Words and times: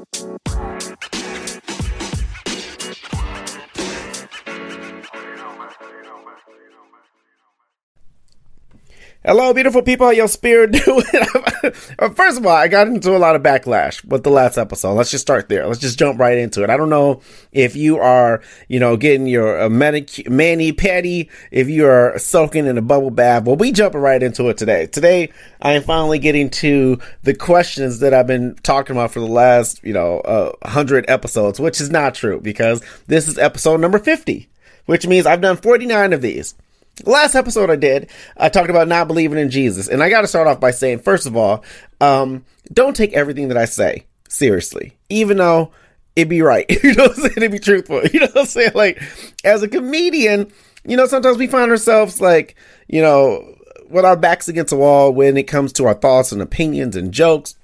Bye. 0.00 0.69
Hello, 9.22 9.52
beautiful 9.52 9.82
people. 9.82 10.06
How 10.06 10.12
your 10.12 10.28
spirit 10.28 10.72
doing? 10.84 11.04
First 12.14 12.38
of 12.38 12.46
all, 12.46 12.56
I 12.56 12.68
got 12.68 12.86
into 12.86 13.14
a 13.14 13.18
lot 13.18 13.36
of 13.36 13.42
backlash 13.42 14.02
with 14.02 14.24
the 14.24 14.30
last 14.30 14.56
episode. 14.56 14.94
Let's 14.94 15.10
just 15.10 15.20
start 15.20 15.50
there. 15.50 15.66
Let's 15.66 15.78
just 15.78 15.98
jump 15.98 16.18
right 16.18 16.38
into 16.38 16.62
it. 16.64 16.70
I 16.70 16.78
don't 16.78 16.88
know 16.88 17.20
if 17.52 17.76
you 17.76 17.98
are, 17.98 18.40
you 18.68 18.80
know, 18.80 18.96
getting 18.96 19.26
your 19.26 19.60
uh, 19.60 19.68
manic- 19.68 20.26
mani 20.30 20.72
patty, 20.72 21.28
if 21.50 21.68
you 21.68 21.84
are 21.86 22.18
soaking 22.18 22.64
in 22.64 22.78
a 22.78 22.82
bubble 22.82 23.10
bath. 23.10 23.44
Well, 23.44 23.56
we 23.56 23.72
jumping 23.72 24.00
right 24.00 24.22
into 24.22 24.48
it 24.48 24.56
today. 24.56 24.86
Today, 24.86 25.30
I 25.60 25.72
am 25.74 25.82
finally 25.82 26.18
getting 26.18 26.48
to 26.50 26.98
the 27.22 27.34
questions 27.34 27.98
that 27.98 28.14
I've 28.14 28.26
been 28.26 28.54
talking 28.62 28.96
about 28.96 29.10
for 29.10 29.20
the 29.20 29.26
last, 29.26 29.84
you 29.84 29.92
know, 29.92 30.20
uh, 30.20 30.52
100 30.62 31.04
episodes, 31.08 31.60
which 31.60 31.78
is 31.82 31.90
not 31.90 32.14
true 32.14 32.40
because 32.40 32.82
this 33.06 33.28
is 33.28 33.36
episode 33.36 33.82
number 33.82 33.98
50, 33.98 34.48
which 34.86 35.06
means 35.06 35.26
I've 35.26 35.42
done 35.42 35.58
49 35.58 36.14
of 36.14 36.22
these. 36.22 36.54
Last 37.04 37.34
episode 37.34 37.70
I 37.70 37.76
did, 37.76 38.10
I 38.36 38.48
talked 38.48 38.70
about 38.70 38.88
not 38.88 39.08
believing 39.08 39.38
in 39.38 39.50
Jesus. 39.50 39.88
And 39.88 40.02
I 40.02 40.10
got 40.10 40.22
to 40.22 40.26
start 40.26 40.46
off 40.46 40.60
by 40.60 40.70
saying, 40.70 41.00
first 41.00 41.26
of 41.26 41.36
all, 41.36 41.64
um, 42.00 42.44
don't 42.72 42.96
take 42.96 43.12
everything 43.12 43.48
that 43.48 43.56
I 43.56 43.64
say 43.64 44.06
seriously, 44.28 44.96
even 45.08 45.36
though 45.36 45.72
it 46.16 46.28
be 46.28 46.42
right. 46.42 46.66
you 46.82 46.94
know 46.94 47.04
what 47.04 47.18
I'm 47.18 47.22
saying? 47.22 47.42
It 47.42 47.52
be 47.52 47.58
truthful. 47.58 48.02
You 48.12 48.20
know 48.20 48.26
what 48.26 48.40
I'm 48.40 48.46
saying? 48.46 48.72
Like, 48.74 49.02
as 49.44 49.62
a 49.62 49.68
comedian, 49.68 50.50
you 50.84 50.96
know, 50.96 51.06
sometimes 51.06 51.38
we 51.38 51.46
find 51.46 51.70
ourselves 51.70 52.20
like, 52.20 52.56
you 52.88 53.02
know, 53.02 53.56
with 53.88 54.04
our 54.04 54.16
backs 54.16 54.48
against 54.48 54.70
the 54.70 54.76
wall 54.76 55.12
when 55.12 55.36
it 55.36 55.44
comes 55.44 55.72
to 55.74 55.86
our 55.86 55.94
thoughts 55.94 56.32
and 56.32 56.40
opinions 56.40 56.96
and 56.96 57.12
jokes. 57.12 57.56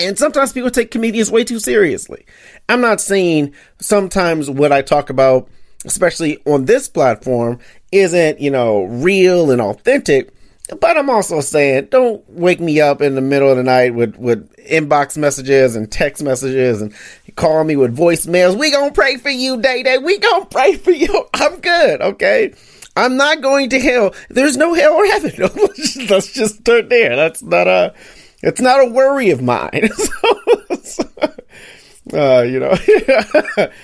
And 0.00 0.18
sometimes 0.18 0.52
people 0.52 0.70
take 0.70 0.90
comedians 0.90 1.30
way 1.30 1.44
too 1.44 1.58
seriously. 1.58 2.26
I'm 2.68 2.80
not 2.80 3.00
saying 3.00 3.54
sometimes 3.80 4.50
what 4.50 4.72
I 4.72 4.82
talk 4.82 5.08
about 5.08 5.48
especially 5.84 6.40
on 6.44 6.64
this 6.64 6.88
platform, 6.88 7.58
isn't, 7.92 8.40
you 8.40 8.50
know, 8.50 8.84
real 8.84 9.50
and 9.50 9.60
authentic. 9.60 10.32
But 10.80 10.98
I'm 10.98 11.08
also 11.08 11.40
saying, 11.40 11.86
don't 11.86 12.28
wake 12.28 12.60
me 12.60 12.80
up 12.80 13.00
in 13.00 13.14
the 13.14 13.22
middle 13.22 13.50
of 13.50 13.56
the 13.56 13.62
night 13.62 13.94
with, 13.94 14.16
with 14.16 14.54
inbox 14.56 15.16
messages 15.16 15.76
and 15.76 15.90
text 15.90 16.22
messages 16.22 16.82
and 16.82 16.92
call 17.36 17.64
me 17.64 17.76
with 17.76 17.96
voicemails. 17.96 18.58
We 18.58 18.70
gonna 18.70 18.92
pray 18.92 19.16
for 19.16 19.30
you, 19.30 19.60
Day 19.60 19.82
Day. 19.82 19.96
We 19.96 20.18
gonna 20.18 20.44
pray 20.44 20.74
for 20.76 20.90
you. 20.90 21.26
I'm 21.34 21.60
good, 21.60 22.02
okay? 22.02 22.52
I'm 22.98 23.16
not 23.16 23.40
going 23.40 23.70
to 23.70 23.80
hell. 23.80 24.14
There's 24.28 24.56
no 24.56 24.74
hell 24.74 24.94
or 24.94 25.06
heaven. 25.06 25.32
let's, 26.10 26.32
just, 26.32 26.58
start 26.58 26.88
there. 26.88 27.14
That's 27.14 27.42
not 27.42 27.68
a, 27.68 27.94
it's 28.42 28.60
not 28.60 28.80
a 28.80 28.90
worry 28.90 29.30
of 29.30 29.40
mine. 29.40 29.88
so, 29.94 30.74
so, 30.82 31.04
uh, 32.12 32.42
you 32.42 32.58
know, 32.60 32.74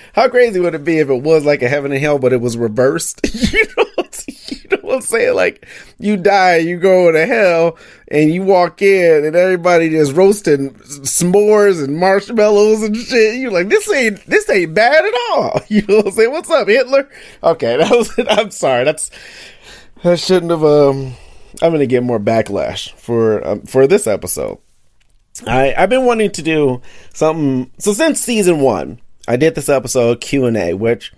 how 0.13 0.29
crazy 0.29 0.59
would 0.59 0.75
it 0.75 0.83
be 0.83 0.99
if 0.99 1.09
it 1.09 1.21
was 1.21 1.45
like 1.45 1.61
a 1.61 1.67
heaven 1.69 1.91
and 1.91 2.01
hell, 2.01 2.19
but 2.19 2.33
it 2.33 2.41
was 2.41 2.57
reversed? 2.57 3.21
you 3.53 3.63
know, 3.77 3.85
you 4.27 4.57
know 4.71 4.77
what 4.81 4.95
I'm 4.95 5.01
saying? 5.01 5.35
Like 5.35 5.67
you 5.99 6.17
die, 6.17 6.57
you 6.57 6.77
go 6.77 7.11
to 7.11 7.25
hell, 7.25 7.77
and 8.07 8.33
you 8.33 8.43
walk 8.43 8.81
in, 8.81 9.25
and 9.25 9.35
everybody 9.35 9.89
just 9.89 10.13
roasting 10.13 10.73
s'mores 10.73 11.83
and 11.83 11.97
marshmallows 11.97 12.83
and 12.83 12.95
shit. 12.95 13.35
You're 13.39 13.51
like, 13.51 13.69
this 13.69 13.91
ain't 13.91 14.25
this 14.25 14.49
ain't 14.49 14.73
bad 14.73 15.05
at 15.05 15.13
all. 15.31 15.61
You 15.69 15.81
know 15.87 15.97
what 15.97 16.07
I'm 16.07 16.11
saying? 16.11 16.31
What's 16.31 16.49
up, 16.49 16.67
Hitler? 16.67 17.09
Okay, 17.43 17.77
that 17.77 17.91
was. 17.91 18.11
I'm 18.29 18.51
sorry. 18.51 18.85
That's 18.85 19.11
I 20.03 20.15
shouldn't 20.15 20.51
have. 20.51 20.63
Um, 20.63 21.13
I'm 21.61 21.71
gonna 21.71 21.85
get 21.85 22.03
more 22.03 22.19
backlash 22.19 22.91
for 22.93 23.45
um, 23.45 23.61
for 23.61 23.87
this 23.87 24.07
episode. 24.07 24.59
I 25.47 25.73
I've 25.77 25.89
been 25.89 26.05
wanting 26.05 26.31
to 26.31 26.41
do 26.41 26.81
something. 27.13 27.71
So 27.79 27.93
since 27.93 28.19
season 28.19 28.59
one, 28.59 28.99
I 29.27 29.37
did 29.37 29.55
this 29.55 29.69
episode 29.69 30.21
Q 30.21 30.45
and 30.45 30.57
A, 30.57 30.73
which 30.73 31.13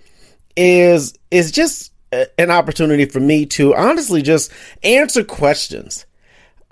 is 0.56 1.14
is 1.30 1.52
just 1.52 1.92
an 2.10 2.50
opportunity 2.50 3.04
for 3.04 3.20
me 3.20 3.46
to 3.46 3.74
honestly 3.74 4.22
just 4.22 4.50
answer 4.82 5.22
questions. 5.24 6.06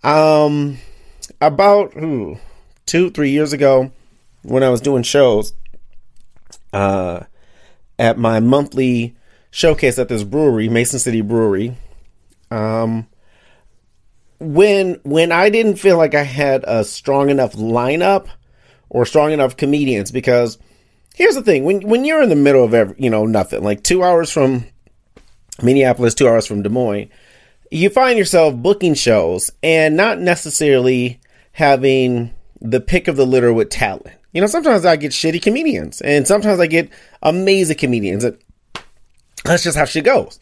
Um, 0.03 0.79
about 1.41 1.97
ooh, 1.97 2.39
two 2.87 3.11
three 3.11 3.31
years 3.31 3.53
ago, 3.53 3.93
when 4.43 4.63
I 4.63 4.71
was 4.71 4.81
doing 4.81 5.03
shows, 5.03 5.53
uh, 6.73 7.21
at 7.99 8.19
my 8.19 8.41
monthly 8.41 9.15
showcase 9.51 9.99
at 9.99 10.09
this 10.09 10.25
brewery, 10.25 10.69
Mason 10.69 10.99
City 10.99 11.21
Brewery, 11.21 11.77
um 12.51 13.07
when 14.39 15.01
when 15.05 15.33
I 15.33 15.51
didn't 15.51 15.77
feel 15.77 15.97
like 15.97 16.15
I 16.15 16.23
had 16.23 16.65
a 16.67 16.85
strong 16.85 17.31
enough 17.31 17.55
lineup 17.55 18.29
or 18.89 19.07
strong 19.07 19.33
enough 19.33 19.57
comedians 19.57 20.11
because 20.11 20.59
here's 21.15 21.35
the 21.35 21.43
thing 21.43 21.65
when 21.65 21.81
when 21.89 22.05
you're 22.05 22.23
in 22.23 22.29
the 22.29 22.37
middle 22.37 22.65
of 22.65 22.75
every, 22.75 22.97
you 22.99 23.11
know 23.11 23.25
nothing 23.27 23.63
like 23.63 23.83
2 23.83 24.03
hours 24.03 24.31
from 24.31 24.67
Minneapolis 25.63 26.15
2 26.15 26.29
hours 26.29 26.47
from 26.47 26.63
Des 26.63 26.69
Moines 26.69 27.09
you 27.71 27.91
find 27.91 28.19
yourself 28.19 28.55
booking 28.55 28.95
shows 28.95 29.51
and 29.63 29.97
not 29.97 30.19
necessarily 30.19 31.21
having 31.53 32.33
the 32.61 32.81
pick 32.81 33.09
of 33.09 33.17
the 33.17 33.27
litter 33.27 33.53
with 33.53 33.71
talent. 33.71 34.09
You 34.33 34.41
know, 34.41 34.47
sometimes 34.47 34.85
I 34.85 34.97
get 34.97 35.13
shitty 35.13 35.43
comedians 35.43 36.01
and 36.01 36.27
sometimes 36.27 36.61
I 36.61 36.67
get 36.67 36.91
amazing 37.23 37.79
comedians. 37.79 38.27
That's 39.45 39.63
just 39.63 39.77
how 39.77 39.85
shit 39.85 40.05
goes. 40.05 40.39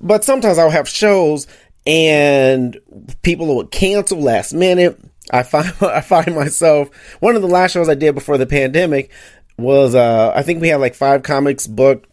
But 0.00 0.24
sometimes 0.24 0.58
I'll 0.58 0.70
have 0.70 0.88
shows 0.88 1.46
and 1.86 2.78
people 3.22 3.56
would 3.56 3.70
cancel 3.70 4.20
last 4.20 4.52
minute. 4.52 4.98
I 5.30 5.42
find 5.42 5.72
I 5.80 6.00
find 6.00 6.34
myself 6.34 6.90
one 7.20 7.36
of 7.36 7.42
the 7.42 7.48
last 7.48 7.72
shows 7.72 7.88
I 7.88 7.94
did 7.94 8.14
before 8.14 8.38
the 8.38 8.46
pandemic 8.46 9.10
was 9.58 9.94
uh 9.94 10.32
I 10.34 10.42
think 10.42 10.60
we 10.60 10.68
had 10.68 10.80
like 10.80 10.94
five 10.94 11.22
comics 11.22 11.66
booked. 11.66 12.06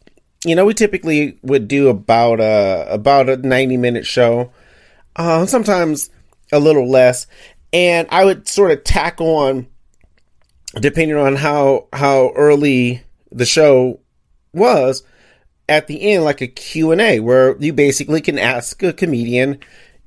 You 0.45 0.55
know, 0.55 0.65
we 0.65 0.73
typically 0.73 1.37
would 1.41 1.67
do 1.67 1.89
about 1.89 2.39
a 2.39 2.87
about 2.89 3.29
a 3.29 3.37
90 3.37 3.77
minute 3.77 4.05
show. 4.05 4.51
Uh 5.15 5.45
sometimes 5.45 6.09
a 6.51 6.59
little 6.59 6.89
less 6.89 7.27
and 7.73 8.07
I 8.11 8.23
would 8.23 8.47
sort 8.47 8.71
of 8.71 8.83
tack 8.83 9.19
on 9.19 9.67
depending 10.79 11.17
on 11.17 11.35
how 11.35 11.87
how 11.91 12.31
early 12.35 13.03
the 13.31 13.45
show 13.45 13.99
was 14.53 15.03
at 15.69 15.87
the 15.87 16.01
end 16.01 16.23
like 16.23 16.41
a 16.41 16.47
Q&A 16.47 17.19
where 17.19 17.57
you 17.57 17.73
basically 17.73 18.21
can 18.21 18.39
ask 18.39 18.81
a 18.83 18.93
comedian 18.93 19.59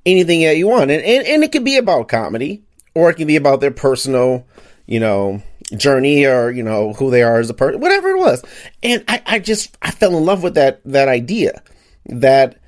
anything 0.07 0.43
that 0.43 0.57
you 0.57 0.69
want. 0.69 0.91
And, 0.91 1.03
and, 1.03 1.27
and 1.27 1.45
it 1.45 1.53
can 1.53 1.65
be 1.65 1.77
about 1.77 2.09
comedy 2.09 2.63
or 2.95 3.11
it 3.11 3.15
can 3.15 3.27
be 3.27 3.37
about 3.37 3.61
their 3.61 3.71
personal, 3.71 4.47
you 4.87 5.01
know, 5.01 5.43
journey 5.77 6.25
or, 6.27 6.51
you 6.51 6.63
know, 6.63 6.93
who 6.95 7.11
they 7.11 7.23
are 7.23 7.39
as 7.39 7.51
a 7.51 7.55
person, 7.55 7.81
whatever 7.81 8.11
it 8.11 8.19
was. 8.19 8.43
And 8.83 9.05
I, 9.09 9.23
I 9.27 9.39
just, 9.39 9.77
I 9.83 9.91
fell 9.91 10.17
in 10.17 10.25
love 10.25 10.43
with 10.43 10.55
that, 10.55 10.81
that 10.85 11.09
idea 11.09 11.63
that 12.07 12.59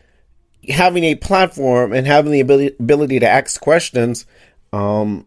having 0.69 1.05
a 1.05 1.15
platform 1.17 1.93
and 1.93 2.07
having 2.07 2.33
the 2.33 2.41
ability, 2.41 2.77
ability 2.79 3.21
to 3.21 3.29
ask 3.29 3.61
questions, 3.61 4.27
um, 4.73 5.27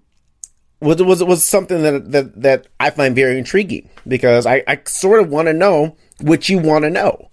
was, 0.79 1.01
was, 1.01 1.23
was 1.23 1.43
something 1.43 1.81
that, 1.81 2.11
that, 2.11 2.41
that 2.41 2.67
I 2.79 2.91
find 2.91 3.15
very 3.15 3.37
intriguing 3.37 3.89
because 4.07 4.45
I, 4.45 4.63
I 4.67 4.81
sort 4.85 5.21
of 5.21 5.29
want 5.29 5.47
to 5.47 5.53
know 5.53 5.97
what 6.21 6.47
you 6.47 6.59
want 6.59 6.83
to 6.83 6.89
know. 6.89 7.29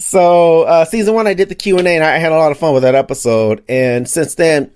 So 0.00 0.62
uh, 0.62 0.86
season 0.86 1.12
one, 1.14 1.26
I 1.26 1.34
did 1.34 1.50
the 1.50 1.54
Q 1.54 1.78
and 1.78 1.86
A, 1.86 1.94
and 1.94 2.02
I 2.02 2.16
had 2.16 2.32
a 2.32 2.36
lot 2.36 2.52
of 2.52 2.58
fun 2.58 2.72
with 2.72 2.84
that 2.84 2.94
episode. 2.94 3.62
And 3.68 4.08
since 4.08 4.34
then, 4.34 4.72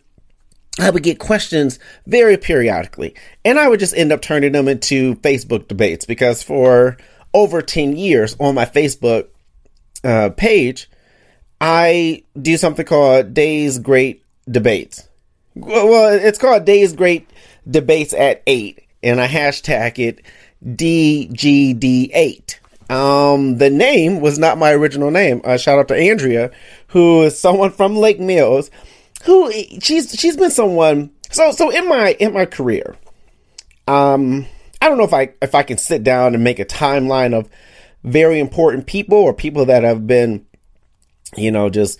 I 0.78 0.90
would 0.90 1.02
get 1.02 1.18
questions 1.18 1.78
very 2.06 2.36
periodically, 2.36 3.14
and 3.42 3.58
I 3.58 3.68
would 3.68 3.80
just 3.80 3.96
end 3.96 4.12
up 4.12 4.20
turning 4.20 4.52
them 4.52 4.68
into 4.68 5.14
Facebook 5.16 5.66
debates 5.66 6.04
because 6.04 6.42
for 6.42 6.98
over 7.32 7.62
ten 7.62 7.96
years 7.96 8.36
on 8.38 8.54
my 8.54 8.66
Facebook 8.66 9.28
uh, 10.04 10.28
page, 10.36 10.90
I 11.58 12.24
do 12.40 12.58
something 12.58 12.84
called 12.84 13.32
Days 13.32 13.78
Great 13.78 14.22
Debates. 14.46 15.08
Well, 15.54 16.12
it's 16.12 16.38
called 16.38 16.66
Days 16.66 16.92
Great 16.92 17.30
Debates 17.66 18.12
at 18.12 18.42
eight, 18.46 18.82
and 19.02 19.22
I 19.22 19.26
hashtag 19.26 19.98
it 19.98 20.20
DGD8. 20.66 22.56
Um, 22.90 23.58
the 23.58 23.70
name 23.70 24.20
was 24.20 24.38
not 24.38 24.58
my 24.58 24.72
original 24.72 25.10
name. 25.10 25.40
Uh, 25.44 25.56
shout 25.56 25.78
out 25.78 25.88
to 25.88 25.96
Andrea, 25.96 26.50
who 26.88 27.22
is 27.22 27.38
someone 27.38 27.70
from 27.70 27.96
Lake 27.96 28.20
Mills, 28.20 28.70
who 29.24 29.50
she's 29.80 30.12
she's 30.12 30.36
been 30.36 30.50
someone. 30.50 31.10
So 31.30 31.50
so 31.50 31.70
in 31.70 31.88
my 31.88 32.12
in 32.20 32.32
my 32.34 32.46
career, 32.46 32.96
um, 33.88 34.46
I 34.80 34.88
don't 34.88 34.98
know 34.98 35.04
if 35.04 35.14
I 35.14 35.32
if 35.40 35.54
I 35.54 35.62
can 35.62 35.78
sit 35.78 36.04
down 36.04 36.34
and 36.34 36.44
make 36.44 36.58
a 36.58 36.64
timeline 36.64 37.34
of 37.34 37.48
very 38.02 38.38
important 38.38 38.86
people 38.86 39.18
or 39.18 39.32
people 39.32 39.64
that 39.66 39.82
have 39.82 40.06
been, 40.06 40.44
you 41.36 41.50
know, 41.50 41.70
just 41.70 41.98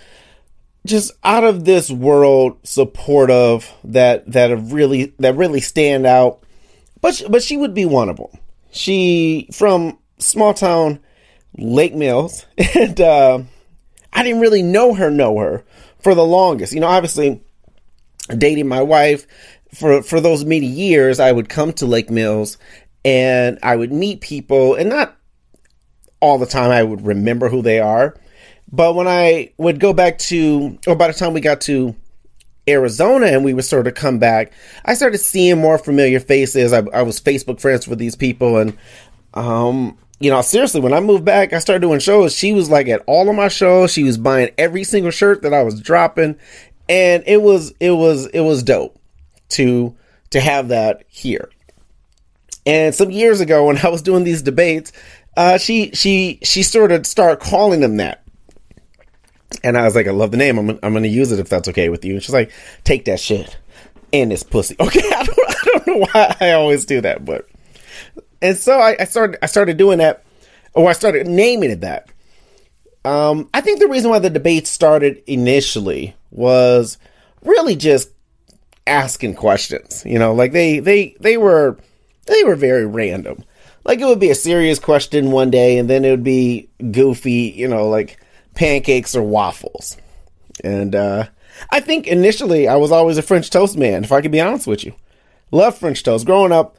just 0.86 1.12
out 1.25 1.44
of 1.44 1.64
this 1.64 1.90
world 1.90 2.58
supportive 2.62 3.72
that 3.84 4.31
that 4.31 4.50
have 4.50 4.72
really 4.72 5.14
that 5.19 5.36
really 5.36 5.60
stand 5.60 6.06
out. 6.06 6.42
But 7.00 7.22
but 7.31 7.42
she 7.42 7.56
would 7.56 7.75
be 7.75 7.86
one 7.86 8.10
of 8.10 8.19
them. 8.19 8.38
She 8.70 9.48
from 9.52 9.98
small 10.19 10.55
town 10.55 11.00
Lake 11.56 11.94
Mills, 11.94 12.46
and 12.75 13.00
uh, 13.00 13.43
I 14.12 14.22
didn't 14.22 14.40
really 14.40 14.62
know 14.62 14.94
her 14.94 15.11
know 15.11 15.38
her 15.38 15.64
for 16.00 16.14
the 16.14 16.25
longest. 16.25 16.72
You 16.72 16.81
know, 16.81 16.88
obviously 16.88 17.43
dating 18.37 18.69
my 18.69 18.82
wife 18.82 19.26
for 19.75 20.02
for 20.02 20.20
those 20.20 20.44
many 20.44 20.66
years, 20.66 21.20
I 21.20 21.32
would 21.32 21.49
come 21.49 21.72
to 21.75 21.87
Lake 21.87 22.11
Mills 22.11 22.58
and 23.05 23.58
I 23.62 23.76
would 23.76 23.93
meet 23.93 24.20
people, 24.20 24.75
and 24.75 24.88
not 24.88 25.16
all 26.20 26.38
the 26.38 26.46
time 26.46 26.70
I 26.70 26.82
would 26.82 27.05
remember 27.05 27.49
who 27.49 27.60
they 27.60 27.81
are. 27.81 28.17
But 28.72 28.94
when 28.94 29.06
I 29.06 29.52
would 29.58 29.78
go 29.78 29.93
back 29.93 30.19
to, 30.19 30.78
or 30.87 30.96
by 30.96 31.08
the 31.08 31.12
time 31.12 31.34
we 31.34 31.40
got 31.43 31.60
to 31.62 31.94
Arizona 32.67 33.26
and 33.26 33.44
we 33.44 33.52
would 33.52 33.67
sort 33.67 33.87
of 33.87 33.94
come 33.94 34.19
back, 34.19 34.52
I 34.87 34.94
started 34.94 35.19
seeing 35.19 35.58
more 35.58 35.76
familiar 35.76 36.19
faces. 36.19 36.72
I, 36.72 36.78
I 36.94 37.02
was 37.02 37.20
Facebook 37.20 37.60
friends 37.60 37.87
with 37.87 37.99
these 37.99 38.17
people, 38.17 38.56
and 38.56 38.76
um, 39.34 39.99
you 40.20 40.31
know, 40.31 40.40
seriously, 40.43 40.81
when 40.81 40.93
I 40.93 41.00
moved 41.00 41.25
back, 41.25 41.52
I 41.52 41.58
started 41.58 41.81
doing 41.81 42.00
shows. 42.00 42.34
She 42.34 42.52
was 42.52 42.70
like 42.70 42.88
at 42.88 43.02
all 43.06 43.28
of 43.28 43.37
my 43.37 43.49
shows. 43.49 43.93
She 43.93 44.05
was 44.05 44.16
buying 44.16 44.50
every 44.56 44.84
single 44.84 45.11
shirt 45.11 45.43
that 45.43 45.52
I 45.52 45.62
was 45.62 45.81
dropping, 45.81 46.37
and 46.88 47.22
it 47.26 47.43
was 47.43 47.72
it 47.81 47.90
was 47.90 48.26
it 48.26 48.40
was 48.40 48.62
dope 48.62 48.99
to 49.50 49.94
to 50.31 50.40
have 50.40 50.69
that 50.69 51.05
here. 51.08 51.50
And 52.66 52.94
some 52.94 53.11
years 53.11 53.40
ago, 53.40 53.66
when 53.66 53.78
I 53.78 53.88
was 53.88 54.02
doing 54.02 54.25
these 54.25 54.43
debates, 54.43 54.93
uh, 55.37 55.58
she 55.58 55.90
she 55.93 56.38
she 56.43 56.62
sort 56.62 56.93
of 56.93 57.06
started 57.06 57.40
calling 57.40 57.81
them 57.81 57.96
that. 57.99 58.22
And 59.62 59.78
I 59.78 59.84
was 59.84 59.94
like, 59.94 60.08
I 60.08 60.10
love 60.10 60.31
the 60.31 60.37
name. 60.37 60.58
I'm, 60.58 60.70
I'm 60.82 60.93
going 60.93 61.05
to 61.05 61.08
use 61.08 61.31
it 61.31 61.38
if 61.38 61.49
that's 61.49 61.69
okay 61.69 61.88
with 61.88 62.05
you. 62.05 62.14
And 62.14 62.22
she's 62.22 62.34
like, 62.34 62.50
take 62.82 63.05
that 63.05 63.20
shit 63.20 63.56
and 64.12 64.31
this 64.31 64.43
pussy. 64.43 64.76
Okay, 64.81 65.00
I 65.00 65.22
don't, 65.22 65.38
I 65.38 65.55
don't 65.64 65.87
know 65.87 66.06
why 66.12 66.37
I 66.40 66.52
always 66.52 66.84
do 66.84 67.00
that, 67.02 67.25
but 67.25 67.49
and 68.44 68.58
so 68.58 68.79
I, 68.79 68.94
I 69.00 69.05
started 69.05 69.38
I 69.43 69.46
started 69.46 69.79
doing 69.79 69.99
that, 69.99 70.23
or 70.75 70.88
I 70.88 70.93
started 70.93 71.26
naming 71.26 71.70
it 71.70 71.81
that. 71.81 72.11
Um, 73.06 73.49
I 73.55 73.62
think 73.62 73.81
the 73.81 73.88
reason 73.88 74.11
why 74.11 74.19
the 74.19 74.29
debate 74.29 74.67
started 74.67 75.23
initially 75.26 76.14
was 76.31 76.99
really 77.43 77.75
just 77.75 78.11
asking 78.87 79.35
questions. 79.37 80.02
You 80.05 80.19
know, 80.19 80.35
like 80.35 80.52
they 80.52 80.79
they 80.79 81.17
they 81.20 81.38
were 81.38 81.79
they 82.26 82.44
were 82.44 82.55
very 82.55 82.85
random. 82.85 83.44
Like 83.82 84.00
it 84.00 84.05
would 84.05 84.20
be 84.20 84.31
a 84.31 84.35
serious 84.35 84.79
question 84.79 85.31
one 85.31 85.50
day, 85.50 85.79
and 85.79 85.88
then 85.88 86.05
it 86.05 86.11
would 86.11 86.25
be 86.25 86.69
goofy. 86.91 87.55
You 87.56 87.67
know, 87.67 87.88
like 87.88 88.20
pancakes 88.55 89.17
or 89.17 89.23
waffles. 89.23 89.96
And 90.62 90.94
uh, 90.94 91.29
I 91.70 91.81
think 91.81 92.06
initially 92.06 92.69
I 92.69 92.76
was 92.76 92.93
always 92.93 93.17
a 93.17 93.23
French 93.23 93.49
toast 93.49 93.79
man. 93.79 94.05
If 94.05 94.12
I 94.12 94.20
could 94.20 94.32
be 94.32 94.41
honest 94.43 94.67
with 94.67 94.85
you, 94.85 94.94
love 95.50 95.79
French 95.79 96.02
toast. 96.02 96.26
Growing 96.26 96.52
up, 96.52 96.76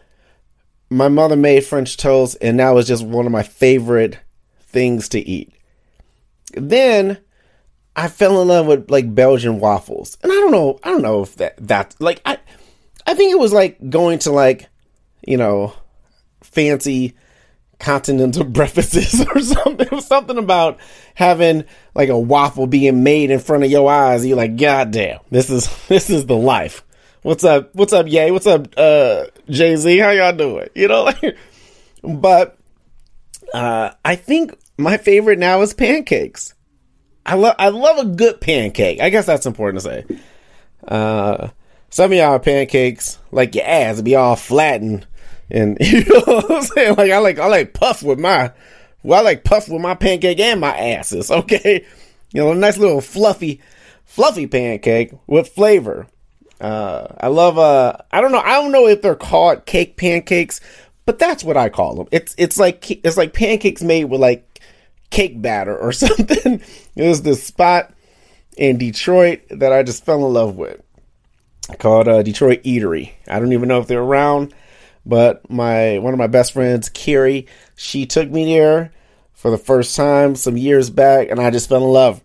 my 0.90 1.08
mother 1.08 1.36
made 1.36 1.66
French 1.66 1.98
toast, 1.98 2.38
and 2.42 2.60
that 2.60 2.72
was 2.72 2.88
just 2.88 3.06
one 3.06 3.26
of 3.26 3.32
my 3.32 3.44
favorite 3.44 4.20
things 4.60 5.10
to 5.10 5.20
eat. 5.20 5.54
Then 6.54 7.18
I 7.96 8.08
fell 8.08 8.42
in 8.42 8.48
love 8.48 8.68
with 8.68 8.90
like 8.92 9.14
Belgian 9.14 9.60
waffles, 9.60 10.18
and 10.22 10.32
I 10.32 10.36
don't 10.36 10.52
know, 10.52 10.80
I 10.84 10.90
don't 10.90 11.02
know 11.02 11.22
if 11.22 11.36
that 11.38 11.56
that 11.68 11.96
like 12.00 12.22
I, 12.26 12.38
I 13.08 13.14
think 13.14 13.32
it 13.32 13.40
was 13.40 13.54
like 13.54 13.90
going 13.90 14.20
to 14.20 14.32
like, 14.32 14.68
you 15.26 15.38
know, 15.38 15.74
fancy 16.42 17.16
continental 17.80 18.44
breakfasts 18.46 19.26
or 19.26 19.40
something. 19.40 19.88
It 19.88 19.92
was 19.92 20.08
something 20.16 20.38
about 20.38 20.80
having 21.14 21.66
like 21.94 22.10
a 22.10 22.18
waffle 22.18 22.68
being 22.68 23.04
made 23.04 23.32
in 23.32 23.40
front 23.40 23.64
of 23.64 23.72
your 23.72 23.90
eyes. 23.92 24.26
You're 24.26 24.38
like, 24.38 24.58
God 24.58 24.92
damn, 24.92 25.20
this 25.30 25.50
is 25.50 25.70
this 25.88 26.10
is 26.10 26.26
the 26.26 26.38
life. 26.38 26.84
What's 27.26 27.44
up? 27.44 27.74
What's 27.74 27.92
up, 27.92 28.06
Yay? 28.08 28.30
What's 28.30 28.46
up, 28.46 28.68
uh, 28.78 29.26
Jay 29.50 29.76
Z? 29.78 29.98
How 29.98 30.12
y'all 30.12 30.32
doing? 30.32 30.70
You 30.76 30.88
know, 30.88 31.06
like, 31.06 31.36
but 32.04 32.56
uh, 33.52 33.94
I 34.06 34.16
think 34.16 34.56
my 34.78 34.98
favorite 34.98 35.40
now 35.40 35.60
is 35.62 35.74
pancakes. 35.74 36.54
I 37.26 37.34
love 37.34 37.56
I 37.58 37.70
love 37.70 37.98
a 37.98 38.06
good 38.06 38.42
pancake. 38.42 39.02
I 39.02 39.10
guess 39.10 39.26
that's 39.26 39.48
important 39.48 39.82
to 39.84 39.90
say. 39.90 40.20
Uh, 40.88 41.48
some 41.90 42.12
of 42.12 42.18
y'all 42.20 42.38
pancakes 42.38 43.18
like 43.32 43.56
your 43.56 43.66
ass 43.66 44.04
be 44.04 44.16
all 44.16 44.36
flattened, 44.36 45.08
and 45.50 45.78
you 45.82 46.06
know 46.06 46.22
what 46.26 46.52
I'm 46.52 46.62
saying. 46.62 46.96
Like 46.96 47.10
I 47.10 47.18
like 47.18 47.40
I 47.40 47.48
like 47.48 47.74
puff 47.74 48.04
with 48.04 48.20
my 48.20 48.54
well 49.02 49.22
I 49.22 49.24
like 49.24 49.44
puff 49.44 49.68
with 49.68 49.82
my 49.82 49.96
pancake 49.96 50.40
and 50.40 50.62
my 50.62 50.78
asses. 50.78 51.32
Okay, 51.32 51.88
you 52.34 52.44
know 52.44 52.52
a 52.52 52.56
nice 52.56 52.78
little 52.78 53.02
fluffy 53.02 53.62
fluffy 54.04 54.46
pancake 54.46 55.12
with 55.26 55.50
flavor. 55.50 56.06
Uh, 56.60 57.08
I 57.20 57.28
love 57.28 57.58
uh 57.58 57.98
I 58.12 58.22
don't 58.22 58.32
know 58.32 58.40
I 58.40 58.62
don't 58.62 58.72
know 58.72 58.88
if 58.88 59.02
they're 59.02 59.16
called 59.16 59.66
cake 59.66 59.98
pancakes, 59.98 60.62
but 61.06 61.20
that's 61.20 61.44
what 61.44 61.58
I 61.58 61.70
call 61.70 61.96
them. 61.96 62.08
It's 62.12 62.34
it's 62.38 62.58
like 62.58 62.90
it's 63.06 63.18
like 63.18 63.34
pancakes 63.34 63.82
made 63.82 64.06
with 64.06 64.22
like 64.22 64.62
cake 65.10 65.42
batter 65.42 65.78
or 65.78 65.92
something. 65.92 66.62
it 66.96 67.08
was 67.08 67.22
this 67.22 67.44
spot 67.44 67.94
in 68.58 68.78
Detroit 68.78 69.42
that 69.50 69.74
I 69.74 69.84
just 69.84 70.06
fell 70.06 70.26
in 70.26 70.34
love 70.34 70.56
with 70.56 70.82
called 71.80 72.08
uh, 72.08 72.22
Detroit 72.22 72.64
Eatery. 72.64 73.12
I 73.28 73.40
don't 73.40 73.54
even 73.54 73.68
know 73.68 73.80
if 73.80 73.88
they're 73.88 74.02
around, 74.02 74.54
but 75.06 75.50
my 75.50 76.00
one 76.00 76.14
of 76.14 76.20
my 76.20 76.28
best 76.28 76.54
friends, 76.54 76.90
Carrie, 76.90 77.48
she 77.76 78.06
took 78.06 78.30
me 78.30 78.46
there 78.46 78.92
for 79.34 79.52
the 79.52 79.58
first 79.58 79.96
time 79.96 80.36
some 80.36 80.58
years 80.58 80.90
back, 80.90 81.30
and 81.30 81.40
I 81.40 81.50
just 81.50 81.70
fell 81.70 81.84
in 81.84 81.92
love. 81.92 82.22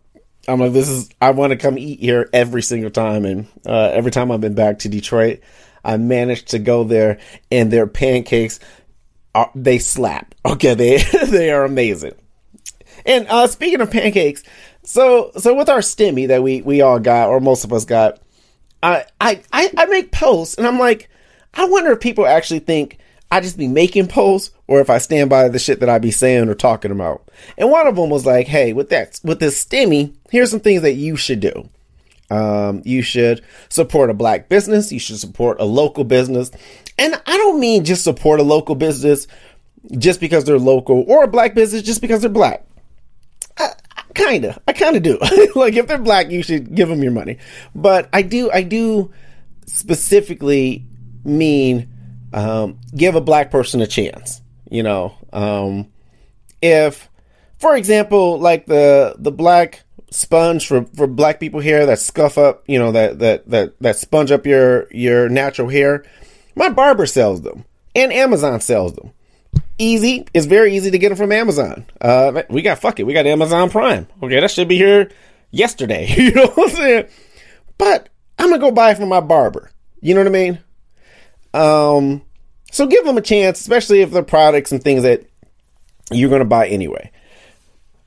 I'm 0.48 0.60
like, 0.60 0.72
this 0.72 0.88
is 0.88 1.10
I 1.20 1.31
want 1.31 1.50
to 1.52 1.56
come 1.56 1.78
eat 1.78 2.00
here 2.00 2.28
every 2.32 2.62
single 2.62 2.90
time, 2.90 3.25
and 3.25 3.46
uh, 3.66 3.90
every 3.92 4.10
time 4.10 4.31
I've 4.31 4.40
been 4.40 4.54
back 4.54 4.81
to 4.81 4.88
Detroit, 4.88 5.40
I 5.84 5.96
managed 5.96 6.48
to 6.48 6.58
go 6.58 6.84
there, 6.84 7.19
and 7.50 7.70
their 7.70 7.87
pancakes, 7.87 8.60
are, 9.34 9.50
they 9.54 9.78
slap. 9.78 10.34
Okay, 10.44 10.72
they 10.72 10.96
they 11.26 11.50
are 11.50 11.64
amazing. 11.64 12.14
And 13.04 13.26
uh, 13.28 13.46
speaking 13.46 13.82
of 13.82 13.90
pancakes, 13.90 14.42
so 14.82 15.32
so 15.37 15.54
with 15.54 15.69
our 15.69 15.81
stimmy 15.81 16.28
that 16.28 16.42
we 16.42 16.62
we 16.62 16.81
all 16.81 16.98
got, 16.98 17.28
or 17.28 17.40
most 17.40 17.62
of 17.64 17.72
us 17.75 17.84
got, 17.84 18.20
I 18.82 19.04
I 19.20 19.42
I, 19.52 19.84
make 19.87 20.12
posts, 20.12 20.56
and 20.56 20.66
I'm 20.66 20.78
like, 20.78 21.10
I 21.52 21.66
wonder 21.66 21.92
if 21.92 22.00
people 22.00 22.26
actually 22.26 22.60
think 22.60 22.96
I 23.30 23.40
just 23.40 23.56
be 23.56 23.68
making 23.68 24.08
posts, 24.08 24.54
or 24.66 24.80
if 24.80 24.90
I 24.90 24.98
stand 24.98 25.30
by 25.30 25.49
the 25.49 25.58
shit 25.58 25.80
that 25.80 25.88
I 25.88 25.99
be 25.99 26.10
saying 26.10 26.49
or 26.49 26.54
talking 26.54 26.90
about. 26.90 27.28
And 27.56 27.70
one 27.70 27.87
of 27.87 27.96
them 27.96 28.10
was 28.10 28.26
like, 28.26 28.49
hey, 28.49 28.72
with 28.72 28.90
that 28.90 29.20
with 29.22 29.40
this 29.40 29.64
stimmy, 29.64 30.14
here's 30.30 30.50
some 30.50 30.60
things 30.60 30.82
that 30.82 30.94
you 30.94 31.16
should 31.16 31.40
do. 31.40 31.68
Um, 32.30 32.82
you 32.84 33.02
should 33.02 33.42
support 33.68 34.10
a 34.10 34.14
black 34.14 34.49
business. 34.49 34.92
You 34.92 35.00
should 35.00 35.18
support 35.18 35.60
a 35.60 35.64
local 35.64 36.04
business. 36.04 36.50
And 36.99 37.14
I 37.26 37.37
don't 37.37 37.58
mean 37.58 37.84
just 37.84 38.04
support 38.04 38.40
a 38.40 38.44
local 38.44 38.75
business 38.75 39.26
just 39.96 40.20
because 40.20 40.44
they're 40.44 40.58
local 40.58 41.04
or 41.08 41.25
a 41.25 41.28
black 41.28 41.54
business 41.54 41.82
just 41.82 42.00
because 42.00 42.20
they're 42.20 42.30
black 42.30 42.66
kinda 44.14 44.60
i 44.66 44.72
kind 44.72 44.96
of 44.96 45.02
do 45.02 45.18
like 45.54 45.75
if 45.75 45.87
they're 45.87 45.99
black 45.99 46.30
you 46.30 46.42
should 46.42 46.75
give 46.75 46.88
them 46.88 47.02
your 47.02 47.12
money 47.12 47.38
but 47.75 48.08
i 48.12 48.22
do 48.22 48.50
i 48.50 48.62
do 48.62 49.10
specifically 49.66 50.84
mean 51.25 51.88
um, 52.32 52.78
give 52.94 53.14
a 53.14 53.20
black 53.20 53.50
person 53.50 53.80
a 53.80 53.87
chance 53.87 54.40
you 54.70 54.82
know 54.82 55.14
um, 55.32 55.90
if 56.62 57.08
for 57.58 57.76
example 57.76 58.38
like 58.38 58.66
the 58.66 59.14
the 59.18 59.32
black 59.32 59.82
sponge 60.10 60.66
for 60.66 60.84
for 60.96 61.06
black 61.06 61.38
people 61.38 61.60
here 61.60 61.87
that 61.87 61.99
scuff 61.99 62.37
up 62.37 62.64
you 62.66 62.78
know 62.78 62.92
that 62.92 63.18
that 63.20 63.49
that 63.49 63.78
that 63.80 63.96
sponge 63.96 64.30
up 64.30 64.46
your 64.46 64.87
your 64.90 65.28
natural 65.28 65.68
hair 65.68 66.04
my 66.56 66.68
barber 66.68 67.06
sells 67.06 67.42
them 67.42 67.64
and 67.94 68.12
amazon 68.12 68.60
sells 68.60 68.94
them 68.94 69.12
easy. 69.80 70.26
It's 70.34 70.46
very 70.46 70.76
easy 70.76 70.90
to 70.90 70.99
get 70.99 71.08
them 71.08 71.18
from 71.18 71.32
Amazon. 71.32 71.87
Uh, 72.00 72.42
we 72.49 72.62
got 72.62 72.78
fuck 72.78 73.00
it. 73.00 73.04
We 73.04 73.14
got 73.14 73.26
Amazon 73.26 73.70
Prime. 73.70 74.06
Okay, 74.22 74.38
that 74.38 74.50
should 74.50 74.68
be 74.68 74.76
here 74.76 75.10
yesterday. 75.50 76.06
you 76.16 76.32
know 76.32 76.46
what 76.49 76.70
I'm 76.70 76.76
saying? 76.76 77.06
But 77.78 78.08
I'm 78.38 78.50
gonna 78.50 78.60
go 78.60 78.70
buy 78.70 78.92
it 78.92 78.99
from 78.99 79.08
my 79.08 79.20
barber. 79.20 79.70
You 80.00 80.14
know 80.14 80.20
what 80.20 80.28
I 80.28 80.30
mean? 80.30 80.58
Um, 81.52 82.23
so 82.71 82.87
give 82.87 83.04
them 83.04 83.16
a 83.16 83.23
chance, 83.23 83.61
especially 83.61 84.00
if 84.00 84.11
they're 84.11 84.23
products 84.23 84.73
and 84.73 84.83
things 84.83 85.02
that 85.02 85.25
you're 86.11 86.30
gonna 86.30 86.45
buy 86.45 86.69
anyway. 86.69 87.11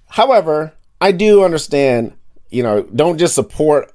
However, 0.07 0.73
I 1.01 1.11
do 1.11 1.43
understand. 1.43 2.13
You 2.49 2.61
know, 2.61 2.83
don't 2.83 3.17
just 3.17 3.33
support 3.33 3.91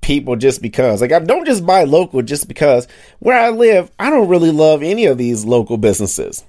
people 0.00 0.36
just 0.36 0.62
because. 0.62 1.00
Like, 1.00 1.12
I 1.12 1.20
don't 1.20 1.46
just 1.46 1.64
buy 1.64 1.84
local 1.84 2.22
just 2.22 2.48
because. 2.48 2.88
Where 3.20 3.38
I 3.38 3.50
live, 3.50 3.90
I 3.98 4.10
don't 4.10 4.28
really 4.28 4.50
love 4.50 4.82
any 4.82 5.06
of 5.06 5.16
these 5.16 5.44
local 5.44 5.76
businesses. 5.76 6.44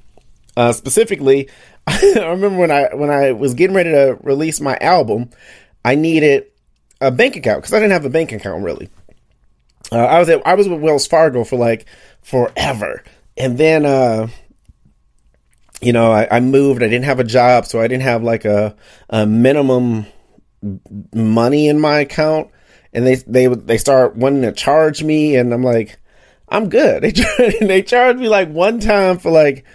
Uh, 0.58 0.74
specifically, 0.74 1.50
I 1.88 2.15
remember 2.15 2.58
when 2.58 2.72
I 2.72 2.93
when 2.93 3.10
I 3.10 3.31
was 3.31 3.53
getting 3.53 3.75
ready 3.75 3.91
to 3.91 4.17
release 4.22 4.60
my 4.60 4.77
album, 4.81 5.29
I 5.86 5.96
needed 5.96 6.46
a 7.00 7.12
bank 7.12 7.36
account 7.36 7.62
because 7.62 7.74
I 7.74 7.79
didn't 7.79 7.93
have 7.93 8.05
a 8.05 8.10
bank 8.10 8.31
account 8.31 8.63
really. 8.63 8.89
Uh, 9.91 9.98
I 9.98 10.19
was 10.19 10.29
at, 10.29 10.45
I 10.45 10.53
was 10.53 10.69
with 10.69 10.79
Wells 10.81 11.07
Fargo 11.07 11.43
for 11.43 11.57
like 11.57 11.86
forever, 12.21 13.03
and 13.38 13.57
then 13.57 13.86
uh, 13.86 14.27
you 15.81 15.93
know, 15.93 16.12
I, 16.12 16.27
I, 16.38 16.39
moved. 16.39 16.83
I 16.83 16.88
didn't 16.88 17.05
have 17.05 17.19
a 17.19 17.25
job, 17.25 17.65
so 17.65 17.81
I 17.81 17.88
didn't 17.88 18.03
have 18.03 18.24
like 18.24 18.45
a, 18.45 18.75
a 19.10 19.25
minimum 19.25 20.05
money 21.13 21.67
in 21.67 21.79
my 21.79 22.00
account. 22.00 22.50
And 22.93 23.07
they 23.07 23.15
they 23.15 23.48
they 23.48 23.77
start 23.77 24.17
wanting 24.17 24.41
to 24.41 24.51
charge 24.51 25.01
me, 25.01 25.38
and 25.38 25.53
I'm 25.53 25.63
like, 25.63 25.98
I'm 26.50 26.69
good. 26.69 27.03
They 27.38 27.57
they 27.62 27.81
charged 27.81 28.19
me 28.19 28.27
like 28.27 28.50
one 28.50 28.79
time 28.79 29.17
for 29.17 29.31
like 29.31 29.65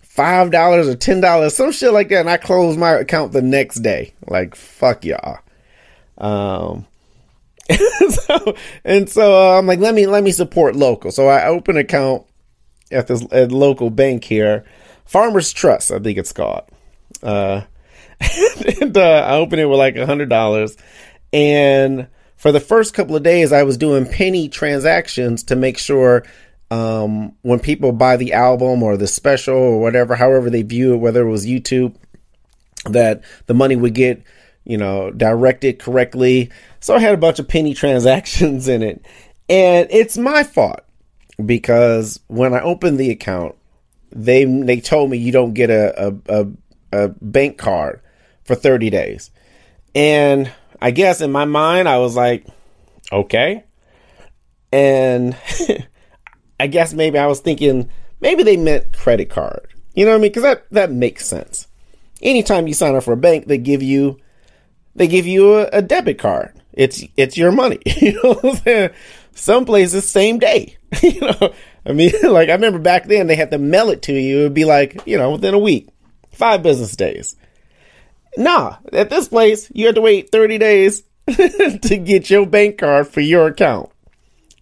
five 0.00 0.50
dollars 0.50 0.88
or 0.88 0.96
ten 0.96 1.20
dollars, 1.20 1.54
some 1.54 1.70
shit 1.70 1.92
like 1.92 2.08
that, 2.08 2.20
and 2.20 2.30
I 2.30 2.38
closed 2.38 2.78
my 2.78 2.92
account 2.92 3.32
the 3.32 3.42
next 3.42 3.80
day. 3.80 4.14
Like 4.26 4.54
fuck 4.54 5.04
y'all. 5.04 5.38
Um, 6.16 6.86
so, 8.10 8.56
and 8.84 9.08
so 9.08 9.34
uh, 9.34 9.58
I'm 9.58 9.66
like, 9.66 9.78
let 9.78 9.94
me 9.94 10.06
let 10.06 10.22
me 10.22 10.32
support 10.32 10.76
local. 10.76 11.10
So 11.10 11.28
I 11.28 11.46
open 11.46 11.76
an 11.76 11.82
account 11.82 12.24
at 12.90 13.06
this 13.06 13.26
at 13.32 13.52
local 13.52 13.90
bank 13.90 14.24
here, 14.24 14.64
Farmers 15.04 15.52
Trust, 15.52 15.90
I 15.90 15.98
think 15.98 16.18
it's 16.18 16.32
called. 16.32 16.64
Uh, 17.22 17.62
and 18.80 18.96
uh, 18.96 19.24
I 19.26 19.36
opened 19.36 19.60
it 19.60 19.66
with 19.66 19.78
like 19.78 19.96
a 19.96 20.06
hundred 20.06 20.28
dollars, 20.28 20.76
and 21.32 22.08
for 22.36 22.52
the 22.52 22.60
first 22.60 22.94
couple 22.94 23.14
of 23.14 23.22
days, 23.22 23.52
I 23.52 23.62
was 23.62 23.76
doing 23.76 24.04
penny 24.04 24.48
transactions 24.48 25.44
to 25.44 25.56
make 25.56 25.78
sure 25.78 26.24
um, 26.72 27.36
when 27.42 27.60
people 27.60 27.92
buy 27.92 28.16
the 28.16 28.32
album 28.32 28.82
or 28.82 28.96
the 28.96 29.06
special 29.06 29.54
or 29.54 29.80
whatever, 29.80 30.16
however 30.16 30.50
they 30.50 30.62
view 30.62 30.94
it, 30.94 30.96
whether 30.96 31.20
it 31.20 31.30
was 31.30 31.46
YouTube, 31.46 31.94
that 32.86 33.22
the 33.46 33.54
money 33.54 33.76
would 33.76 33.94
get 33.94 34.22
you 34.64 34.78
know, 34.78 35.10
direct 35.10 35.64
it 35.64 35.78
correctly. 35.78 36.50
So 36.80 36.94
I 36.94 37.00
had 37.00 37.14
a 37.14 37.18
bunch 37.18 37.38
of 37.38 37.48
penny 37.48 37.74
transactions 37.82 38.68
in 38.68 38.82
it. 38.82 39.04
And 39.48 39.88
it's 39.90 40.16
my 40.16 40.44
fault 40.44 40.80
because 41.44 42.20
when 42.28 42.54
I 42.54 42.60
opened 42.60 42.98
the 42.98 43.10
account, 43.10 43.56
they 44.10 44.44
they 44.44 44.80
told 44.80 45.10
me 45.10 45.16
you 45.16 45.32
don't 45.32 45.54
get 45.54 45.70
a, 45.70 46.08
a, 46.08 46.14
a, 46.28 46.46
a 46.92 47.08
bank 47.08 47.58
card 47.58 48.00
for 48.44 48.54
30 48.54 48.90
days. 48.90 49.30
And 49.94 50.50
I 50.80 50.90
guess 50.90 51.20
in 51.20 51.32
my 51.32 51.44
mind, 51.44 51.88
I 51.88 51.98
was 51.98 52.16
like, 52.16 52.46
okay. 53.10 53.64
And 54.70 55.36
I 56.60 56.66
guess 56.66 56.94
maybe 56.94 57.18
I 57.18 57.26
was 57.26 57.40
thinking, 57.40 57.90
maybe 58.20 58.42
they 58.42 58.56
meant 58.56 58.92
credit 58.92 59.30
card. 59.30 59.68
You 59.94 60.04
know 60.04 60.12
what 60.12 60.18
I 60.18 60.20
mean? 60.20 60.30
Because 60.30 60.44
that, 60.44 60.70
that 60.70 60.90
makes 60.90 61.26
sense. 61.26 61.66
Anytime 62.22 62.66
you 62.66 62.74
sign 62.74 62.94
up 62.94 63.04
for 63.04 63.12
a 63.12 63.16
bank, 63.16 63.46
they 63.46 63.58
give 63.58 63.82
you 63.82 64.18
they 64.94 65.06
give 65.06 65.26
you 65.26 65.58
a, 65.58 65.68
a 65.72 65.82
debit 65.82 66.18
card. 66.18 66.52
It's 66.72 67.04
it's 67.16 67.36
your 67.36 67.52
money. 67.52 67.80
you 67.84 68.20
know, 68.22 68.90
some 69.34 69.64
places 69.64 70.08
same 70.08 70.38
day. 70.38 70.76
you 71.02 71.20
know, 71.20 71.54
I 71.86 71.92
mean, 71.92 72.12
like 72.22 72.48
I 72.48 72.52
remember 72.52 72.78
back 72.78 73.06
then 73.06 73.26
they 73.26 73.36
had 73.36 73.50
to 73.50 73.58
mail 73.58 73.90
it 73.90 74.02
to 74.02 74.12
you. 74.12 74.40
It'd 74.40 74.54
be 74.54 74.64
like 74.64 75.00
you 75.06 75.18
know 75.18 75.32
within 75.32 75.54
a 75.54 75.58
week, 75.58 75.88
five 76.32 76.62
business 76.62 76.96
days. 76.96 77.36
Nah, 78.36 78.76
at 78.92 79.10
this 79.10 79.28
place 79.28 79.70
you 79.74 79.86
have 79.86 79.94
to 79.96 80.00
wait 80.00 80.30
thirty 80.30 80.58
days 80.58 81.02
to 81.28 82.02
get 82.02 82.30
your 82.30 82.46
bank 82.46 82.78
card 82.78 83.08
for 83.08 83.20
your 83.20 83.48
account. 83.48 83.90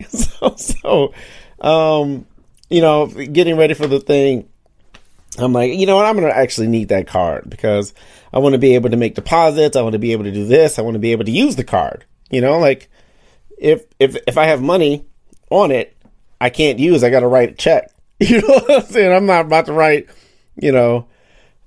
So 0.09 0.55
so, 0.57 1.15
um, 1.61 2.27
you 2.71 2.81
know, 2.81 3.07
getting 3.07 3.57
ready 3.57 3.75
for 3.75 3.87
the 3.87 4.01
thing. 4.01 4.49
I'm 5.39 5.53
like, 5.53 5.73
you 5.75 5.87
know 5.87 5.97
what? 5.97 6.07
I'm 6.07 6.15
gonna 6.15 6.29
actually 6.29 6.69
need 6.69 6.89
that 6.89 7.07
card 7.07 7.49
because 7.49 7.95
I 8.33 8.39
want 8.39 8.55
to 8.55 8.59
be 8.59 8.75
able 8.75 8.91
to 8.91 8.97
make 8.97 9.15
deposits. 9.15 9.77
I 9.77 9.83
want 9.83 9.95
to 9.95 9.99
be 9.99 10.13
able 10.13 10.25
to 10.25 10.33
do 10.33 10.47
this. 10.47 10.79
I 10.79 10.83
want 10.83 10.95
to 10.95 11.01
be 11.01 11.13
able 11.13 11.25
to 11.25 11.31
use 11.31 11.57
the 11.57 11.65
card. 11.65 12.05
You 12.31 12.41
know, 12.41 12.59
like 12.59 12.89
if 13.59 13.85
if 13.99 14.17
if 14.27 14.39
I 14.39 14.47
have 14.47 14.63
money 14.63 15.05
on 15.51 15.71
it, 15.71 15.97
I 16.41 16.51
can't 16.51 16.79
use. 16.79 17.03
I 17.05 17.11
got 17.11 17.21
to 17.21 17.29
write 17.29 17.51
a 17.51 17.55
check. 17.55 17.91
You 18.23 18.43
know 18.43 18.49
what 18.49 18.71
I'm 18.71 18.83
saying? 18.83 19.17
I'm 19.17 19.25
not 19.25 19.47
about 19.47 19.65
to 19.65 19.73
write, 19.73 20.07
you 20.55 20.73
know, 20.73 21.07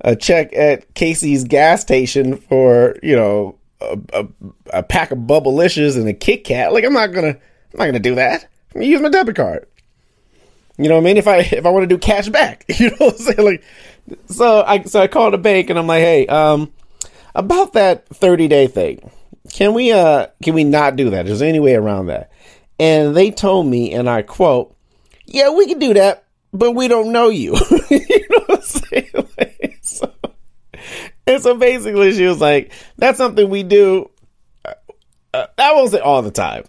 a 0.01 0.15
check 0.15 0.53
at 0.53 0.93
Casey's 0.93 1.45
gas 1.45 1.81
station 1.81 2.37
for 2.37 2.95
you 3.01 3.15
know 3.15 3.57
a, 3.81 3.97
a, 4.13 4.27
a 4.71 4.83
pack 4.83 5.09
of 5.09 5.17
Bubblicious 5.19 5.97
and 5.97 6.07
a 6.07 6.13
Kit 6.13 6.43
Kat. 6.43 6.71
Like 6.71 6.83
I'm 6.83 6.93
not 6.93 7.07
gonna 7.07 7.29
I'm 7.29 7.79
not 7.79 7.85
gonna 7.85 7.99
do 7.99 8.15
that. 8.15 8.43
I'm 8.73 8.81
gonna 8.81 8.85
use 8.85 9.01
my 9.01 9.09
debit 9.09 9.35
card. 9.35 9.67
You 10.77 10.89
know 10.89 10.95
what 10.95 11.01
I 11.01 11.05
mean? 11.05 11.17
If 11.17 11.27
I 11.27 11.37
if 11.39 11.65
I 11.65 11.69
want 11.69 11.83
to 11.83 11.87
do 11.87 11.97
cash 11.97 12.29
back, 12.29 12.65
you 12.77 12.89
know 12.91 12.97
what 12.99 13.13
I'm 13.13 13.19
saying? 13.19 13.45
Like 13.45 13.63
so 14.27 14.63
I 14.63 14.83
so 14.83 15.01
I 15.01 15.07
called 15.07 15.33
a 15.33 15.37
bank 15.37 15.69
and 15.69 15.79
I'm 15.79 15.87
like, 15.87 16.01
hey, 16.01 16.27
um, 16.27 16.71
about 17.35 17.73
that 17.73 18.07
30 18.09 18.47
day 18.47 18.67
thing, 18.67 19.11
can 19.51 19.73
we 19.73 19.91
uh 19.91 20.27
can 20.43 20.53
we 20.53 20.63
not 20.63 20.95
do 20.95 21.09
that? 21.11 21.27
Is 21.27 21.39
there 21.39 21.49
any 21.49 21.59
way 21.59 21.75
around 21.75 22.07
that? 22.07 22.31
And 22.79 23.15
they 23.15 23.31
told 23.31 23.67
me, 23.67 23.93
and 23.93 24.09
I 24.09 24.23
quote, 24.23 24.75
"Yeah, 25.25 25.51
we 25.51 25.67
can 25.67 25.79
do 25.79 25.93
that, 25.93 26.25
but 26.51 26.71
we 26.71 26.87
don't 26.87 27.11
know 27.11 27.29
you." 27.29 27.55
you 27.89 28.27
know 28.29 28.43
what 28.47 28.57
I'm 28.57 28.61
saying? 28.61 29.09
And 31.25 31.41
so 31.41 31.55
basically, 31.55 32.13
she 32.13 32.25
was 32.25 32.41
like, 32.41 32.73
"That's 32.97 33.17
something 33.17 33.49
we 33.49 33.63
do." 33.63 34.09
Uh, 35.33 35.47
I 35.57 35.73
won't 35.73 35.91
say 35.91 35.99
all 35.99 36.21
the 36.21 36.31
time, 36.31 36.65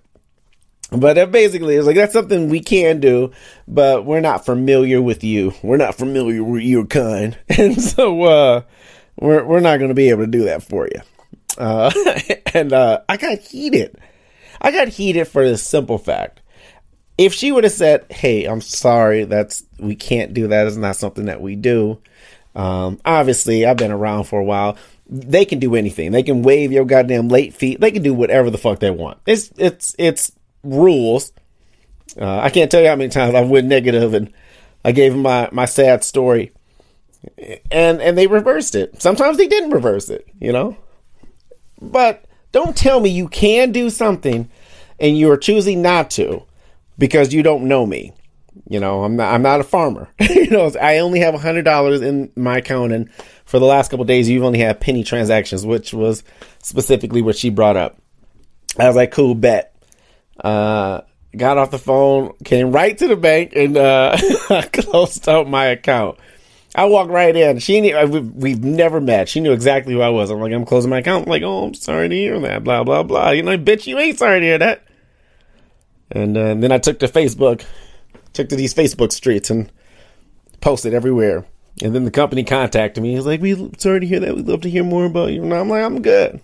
but 0.90 1.14
that 1.14 1.32
basically 1.32 1.76
is 1.76 1.86
like 1.86 1.96
that's 1.96 2.12
something 2.12 2.48
we 2.48 2.60
can 2.60 3.00
do, 3.00 3.32
but 3.66 4.04
we're 4.04 4.20
not 4.20 4.44
familiar 4.44 5.00
with 5.00 5.24
you. 5.24 5.54
We're 5.62 5.76
not 5.76 5.94
familiar 5.94 6.42
with 6.44 6.62
your 6.62 6.86
kind, 6.86 7.36
and 7.48 7.80
so 7.80 8.22
uh, 8.22 8.62
we're 9.18 9.44
we're 9.44 9.60
not 9.60 9.78
going 9.78 9.88
to 9.88 9.94
be 9.94 10.10
able 10.10 10.24
to 10.24 10.30
do 10.30 10.44
that 10.44 10.62
for 10.62 10.86
you. 10.86 11.00
Uh, 11.58 11.90
and 12.54 12.72
uh, 12.72 13.00
I 13.08 13.16
got 13.16 13.38
heated. 13.38 13.98
I 14.60 14.70
got 14.70 14.88
heated 14.88 15.26
for 15.26 15.48
the 15.48 15.56
simple 15.56 15.98
fact: 15.98 16.40
if 17.18 17.32
she 17.32 17.52
would 17.52 17.64
have 17.64 17.72
said, 17.72 18.10
"Hey, 18.10 18.44
I'm 18.44 18.60
sorry, 18.60 19.24
that's 19.24 19.64
we 19.78 19.94
can't 19.94 20.34
do 20.34 20.48
that. 20.48 20.66
It's 20.66 20.76
not 20.76 20.96
something 20.96 21.26
that 21.26 21.40
we 21.40 21.56
do." 21.56 22.00
Um, 22.54 23.00
obviously, 23.04 23.66
I've 23.66 23.76
been 23.76 23.90
around 23.90 24.24
for 24.24 24.38
a 24.38 24.44
while. 24.44 24.76
They 25.08 25.44
can 25.44 25.58
do 25.58 25.74
anything. 25.74 26.12
They 26.12 26.22
can 26.22 26.42
waive 26.42 26.72
your 26.72 26.84
goddamn 26.84 27.28
late 27.28 27.52
feet. 27.52 27.80
They 27.80 27.90
can 27.90 28.02
do 28.02 28.14
whatever 28.14 28.48
the 28.50 28.58
fuck 28.58 28.80
they 28.80 28.90
want. 28.90 29.18
It's 29.26 29.52
it's 29.56 29.94
it's 29.98 30.32
rules. 30.64 31.32
Uh, 32.20 32.38
I 32.38 32.50
can't 32.50 32.70
tell 32.70 32.82
you 32.82 32.88
how 32.88 32.96
many 32.96 33.10
times 33.10 33.34
I 33.34 33.42
went 33.42 33.66
negative 33.66 34.14
and 34.14 34.32
I 34.84 34.92
gave 34.92 35.14
my, 35.14 35.48
my 35.52 35.64
sad 35.64 36.04
story. 36.04 36.52
And 37.70 38.02
and 38.02 38.18
they 38.18 38.26
reversed 38.26 38.74
it. 38.74 39.00
Sometimes 39.00 39.38
they 39.38 39.46
didn't 39.46 39.70
reverse 39.70 40.10
it, 40.10 40.28
you 40.40 40.52
know? 40.52 40.76
But 41.80 42.26
don't 42.52 42.76
tell 42.76 43.00
me 43.00 43.08
you 43.08 43.28
can 43.28 43.72
do 43.72 43.88
something 43.88 44.50
and 45.00 45.18
you're 45.18 45.38
choosing 45.38 45.80
not 45.80 46.10
to 46.12 46.42
because 46.98 47.32
you 47.32 47.42
don't 47.42 47.64
know 47.64 47.86
me. 47.86 48.12
You 48.68 48.78
know, 48.78 49.04
I'm 49.04 49.16
not 49.16 49.32
I'm 49.32 49.42
not 49.42 49.60
a 49.60 49.64
farmer. 49.64 50.08
you 50.20 50.50
know, 50.50 50.70
I 50.80 50.98
only 50.98 51.20
have 51.20 51.34
hundred 51.34 51.64
dollars 51.64 52.02
in 52.02 52.30
my 52.36 52.58
account 52.58 52.92
and 52.92 53.10
for 53.44 53.58
the 53.58 53.66
last 53.66 53.90
couple 53.90 54.04
days 54.04 54.28
you've 54.28 54.44
only 54.44 54.58
had 54.60 54.80
penny 54.80 55.02
transactions, 55.02 55.64
which 55.66 55.92
was 55.92 56.22
specifically 56.62 57.22
what 57.22 57.36
she 57.36 57.50
brought 57.50 57.76
up. 57.76 57.98
I 58.78 58.86
was 58.86 58.96
like, 58.96 59.12
cool 59.12 59.34
bet. 59.34 59.73
Uh, 60.40 61.02
got 61.36 61.58
off 61.58 61.70
the 61.70 61.78
phone, 61.78 62.34
came 62.44 62.72
right 62.72 62.96
to 62.98 63.08
the 63.08 63.16
bank, 63.16 63.52
and 63.54 63.76
uh, 63.76 64.16
closed 64.72 65.28
out 65.28 65.48
my 65.48 65.66
account. 65.66 66.18
I 66.74 66.86
walked 66.86 67.10
right 67.10 67.34
in. 67.34 67.60
She 67.60 67.80
knew 67.80 67.96
uh, 67.96 68.06
we've 68.06 68.64
never 68.64 69.00
met. 69.00 69.28
She 69.28 69.40
knew 69.40 69.52
exactly 69.52 69.94
who 69.94 70.00
I 70.00 70.08
was. 70.08 70.30
I'm 70.30 70.40
like, 70.40 70.52
I'm 70.52 70.64
closing 70.64 70.90
my 70.90 70.98
account. 70.98 71.26
I'm 71.26 71.30
like, 71.30 71.42
oh, 71.42 71.66
I'm 71.66 71.74
sorry 71.74 72.08
to 72.08 72.14
hear 72.14 72.38
that. 72.40 72.64
Blah 72.64 72.82
blah 72.82 73.04
blah. 73.04 73.30
You 73.30 73.42
know, 73.42 73.56
bitch, 73.56 73.86
you 73.86 73.98
ain't 73.98 74.18
sorry 74.18 74.40
to 74.40 74.46
hear 74.46 74.58
that. 74.58 74.82
And, 76.10 76.36
uh, 76.36 76.40
and 76.40 76.62
then 76.62 76.70
I 76.70 76.78
took 76.78 76.98
to 77.00 77.08
Facebook, 77.08 77.64
took 78.32 78.48
to 78.48 78.56
these 78.56 78.74
Facebook 78.74 79.12
streets 79.12 79.50
and 79.50 79.70
posted 80.60 80.94
everywhere. 80.94 81.44
And 81.82 81.94
then 81.94 82.04
the 82.04 82.10
company 82.10 82.44
contacted 82.44 83.02
me. 83.02 83.14
He's 83.14 83.26
like, 83.26 83.40
"We 83.40 83.70
sorry 83.78 84.00
to 84.00 84.06
hear 84.06 84.20
that. 84.20 84.36
We'd 84.36 84.46
love 84.46 84.60
to 84.62 84.70
hear 84.70 84.84
more 84.84 85.06
about 85.06 85.32
you." 85.32 85.42
And 85.42 85.52
I'm 85.52 85.68
like, 85.68 85.82
"I'm 85.82 86.02
good." 86.02 86.40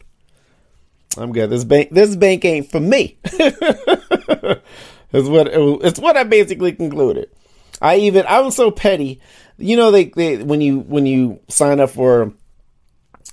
I'm 1.16 1.32
good. 1.32 1.50
This 1.50 1.64
bank, 1.64 1.90
this 1.90 2.14
bank 2.16 2.44
ain't 2.44 2.70
for 2.70 2.80
me. 2.80 3.18
it's 3.24 4.62
what 5.12 5.48
it's 5.52 5.98
what 5.98 6.16
I 6.16 6.24
basically 6.24 6.72
concluded. 6.72 7.30
I 7.82 7.96
even 7.96 8.26
I 8.26 8.40
was 8.40 8.54
so 8.54 8.70
petty. 8.70 9.20
You 9.58 9.76
know, 9.76 9.90
they, 9.90 10.04
they 10.04 10.42
when 10.42 10.60
you 10.60 10.80
when 10.80 11.06
you 11.06 11.40
sign 11.48 11.80
up 11.80 11.90
for 11.90 12.32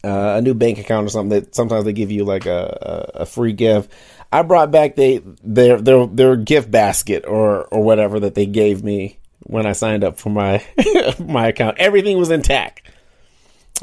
uh, 0.04 0.36
a 0.38 0.42
new 0.42 0.54
bank 0.54 0.80
account 0.80 1.06
or 1.06 1.10
something, 1.10 1.42
that 1.42 1.56
sometimes 1.56 1.86
they 1.86 1.94
give 1.94 2.12
you 2.12 2.24
like 2.24 2.46
a, 2.46 3.10
a, 3.16 3.22
a 3.22 3.26
free 3.26 3.54
gift. 3.54 3.92
I 4.32 4.42
brought 4.42 4.72
back 4.72 4.96
they 4.96 5.22
their 5.44 5.80
their 5.80 6.08
their 6.08 6.36
gift 6.36 6.70
basket 6.72 7.26
or 7.26 7.66
or 7.66 7.84
whatever 7.84 8.20
that 8.22 8.36
they 8.36 8.46
gave 8.46 8.84
me 8.84 9.20
when 9.40 9.66
I 9.66 9.72
signed 9.74 10.04
up 10.04 10.18
for 10.18 10.30
my 10.30 10.66
my 11.20 11.48
account. 11.48 11.78
Everything 11.78 12.18
was 12.18 12.30
intact, 12.30 12.90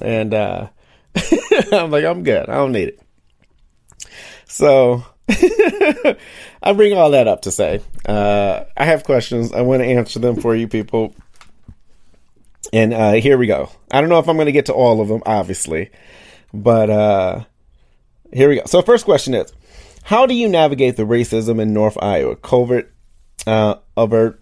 and 0.02 0.34
uh, 0.34 0.68
I'm 1.72 1.90
like, 1.90 2.04
I'm 2.04 2.24
good. 2.24 2.48
I 2.48 2.54
don't 2.54 2.72
need 2.72 2.88
it. 2.88 3.00
So 4.54 5.04
I 5.28 6.72
bring 6.76 6.96
all 6.96 7.10
that 7.10 7.26
up 7.26 7.42
to 7.42 7.50
say 7.50 7.80
uh, 8.06 8.62
I 8.76 8.84
have 8.84 9.02
questions. 9.02 9.52
I 9.52 9.62
want 9.62 9.82
to 9.82 9.86
answer 9.86 10.20
them 10.20 10.36
for 10.36 10.54
you 10.54 10.68
people. 10.68 11.12
And 12.72 12.94
uh, 12.94 13.12
here 13.14 13.36
we 13.36 13.48
go. 13.48 13.68
I 13.90 14.00
don't 14.00 14.08
know 14.10 14.20
if 14.20 14.28
I'm 14.28 14.36
going 14.36 14.46
to 14.46 14.52
get 14.52 14.66
to 14.66 14.72
all 14.72 15.00
of 15.00 15.08
them, 15.08 15.24
obviously, 15.26 15.90
but 16.52 16.88
uh, 16.88 17.44
here 18.32 18.48
we 18.48 18.54
go. 18.54 18.62
So, 18.66 18.80
first 18.80 19.04
question 19.04 19.34
is 19.34 19.52
How 20.04 20.24
do 20.24 20.34
you 20.34 20.48
navigate 20.48 20.96
the 20.96 21.02
racism 21.02 21.60
in 21.60 21.72
North 21.72 21.98
Iowa? 22.00 22.36
Covert, 22.36 22.92
uh, 23.48 23.74
overt. 23.96 24.40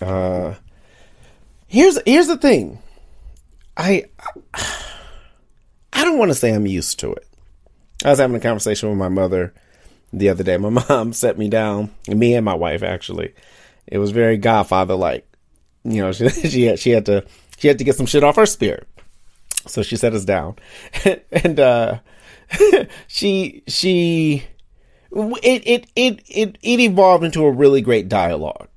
Uh, 0.00 0.54
here's 1.66 1.98
here's 2.06 2.28
the 2.28 2.38
thing. 2.38 2.78
I 3.76 4.04
I 4.54 6.02
don't 6.04 6.16
want 6.16 6.30
to 6.30 6.34
say 6.34 6.54
I'm 6.54 6.66
used 6.66 6.98
to 7.00 7.12
it. 7.12 7.26
I 8.04 8.10
was 8.10 8.18
having 8.18 8.36
a 8.36 8.40
conversation 8.40 8.88
with 8.88 8.98
my 8.98 9.08
mother 9.08 9.52
the 10.12 10.28
other 10.28 10.44
day. 10.44 10.56
My 10.56 10.84
mom 10.88 11.12
set 11.12 11.38
me 11.38 11.48
down, 11.48 11.90
me 12.08 12.34
and 12.34 12.44
my 12.44 12.54
wife 12.54 12.82
actually. 12.82 13.34
It 13.86 13.98
was 13.98 14.10
very 14.10 14.36
Godfather 14.36 14.94
like. 14.94 15.26
You 15.84 16.02
know, 16.02 16.12
she 16.12 16.28
she 16.28 16.62
had, 16.64 16.78
she 16.78 16.90
had 16.90 17.06
to 17.06 17.24
she 17.58 17.68
had 17.68 17.78
to 17.78 17.84
get 17.84 17.96
some 17.96 18.06
shit 18.06 18.24
off 18.24 18.36
her 18.36 18.46
spirit. 18.46 18.86
So 19.66 19.82
she 19.82 19.96
set 19.96 20.14
us 20.14 20.24
down, 20.24 20.56
and 21.32 21.60
uh, 21.60 21.98
she 23.06 23.62
she 23.66 24.44
it, 25.12 25.62
it 25.66 25.86
it 25.94 26.22
it 26.28 26.58
it 26.62 26.80
evolved 26.80 27.24
into 27.24 27.44
a 27.44 27.50
really 27.50 27.82
great 27.82 28.08
dialogue, 28.08 28.68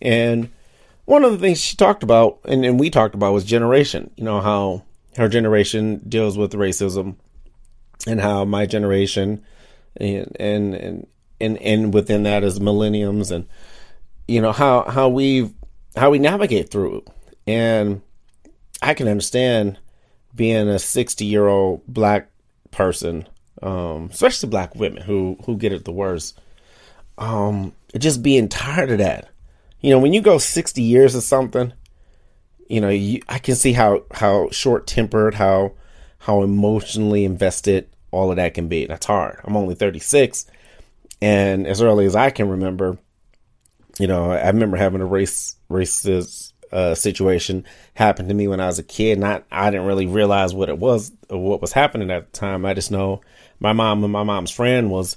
and 0.00 0.48
one 1.06 1.24
of 1.24 1.32
the 1.32 1.38
things 1.38 1.60
she 1.60 1.76
talked 1.76 2.04
about, 2.04 2.38
and, 2.44 2.64
and 2.64 2.78
we 2.78 2.88
talked 2.88 3.14
about, 3.16 3.32
was 3.32 3.44
generation. 3.44 4.10
You 4.16 4.24
know 4.24 4.40
how 4.40 4.84
her 5.16 5.28
generation 5.28 6.00
deals 6.08 6.38
with 6.38 6.52
racism, 6.52 7.16
and 8.06 8.20
how 8.20 8.44
my 8.44 8.66
generation, 8.66 9.44
and 9.96 10.36
and 10.38 11.06
and 11.40 11.58
and, 11.58 11.94
within 11.94 12.24
that 12.24 12.44
is 12.44 12.60
millenniums, 12.60 13.30
and 13.30 13.46
you 14.28 14.40
know 14.40 14.52
how 14.52 14.82
how 14.88 15.08
we 15.08 15.52
how 15.96 16.10
we 16.10 16.18
navigate 16.18 16.70
through, 16.70 17.04
and 17.46 18.02
I 18.80 18.94
can 18.94 19.08
understand 19.08 19.78
being 20.34 20.68
a 20.68 20.78
sixty 20.78 21.24
year 21.24 21.46
old 21.46 21.86
black 21.86 22.30
person, 22.70 23.28
um, 23.62 24.08
especially 24.12 24.48
black 24.48 24.74
women 24.74 25.02
who 25.02 25.36
who 25.44 25.56
get 25.56 25.72
it 25.72 25.84
the 25.84 25.92
worst. 25.92 26.38
Um, 27.18 27.74
just 27.98 28.22
being 28.22 28.48
tired 28.48 28.90
of 28.90 28.98
that 28.98 29.32
you 29.82 29.90
know, 29.90 29.98
when 29.98 30.12
you 30.12 30.22
go 30.22 30.38
60 30.38 30.80
years 30.80 31.14
or 31.14 31.20
something, 31.20 31.72
you 32.68 32.80
know, 32.80 32.88
you, 32.88 33.20
I 33.28 33.38
can 33.38 33.56
see 33.56 33.72
how, 33.72 34.04
how 34.12 34.48
short 34.50 34.86
tempered, 34.86 35.34
how, 35.34 35.72
how 36.18 36.42
emotionally 36.42 37.24
invested 37.24 37.88
all 38.12 38.30
of 38.30 38.36
that 38.36 38.54
can 38.54 38.68
be. 38.68 38.86
That's 38.86 39.06
hard. 39.06 39.40
I'm 39.42 39.56
only 39.56 39.74
36. 39.74 40.46
And 41.20 41.66
as 41.66 41.82
early 41.82 42.06
as 42.06 42.14
I 42.14 42.30
can 42.30 42.48
remember, 42.48 42.98
you 43.98 44.06
know, 44.06 44.30
I 44.30 44.46
remember 44.46 44.76
having 44.76 45.00
a 45.00 45.06
race, 45.06 45.56
racist, 45.68 46.52
uh, 46.72 46.94
situation 46.94 47.66
happen 47.94 48.28
to 48.28 48.34
me 48.34 48.48
when 48.48 48.60
I 48.60 48.66
was 48.66 48.78
a 48.78 48.82
kid. 48.82 49.18
Not, 49.18 49.44
I 49.52 49.70
didn't 49.70 49.86
really 49.86 50.06
realize 50.06 50.54
what 50.54 50.70
it 50.70 50.78
was 50.78 51.12
what 51.28 51.60
was 51.60 51.72
happening 51.72 52.10
at 52.10 52.32
the 52.32 52.38
time. 52.38 52.64
I 52.64 52.74
just 52.74 52.90
know 52.90 53.20
my 53.60 53.72
mom 53.72 54.02
and 54.04 54.12
my 54.12 54.22
mom's 54.22 54.50
friend 54.50 54.90
was, 54.90 55.16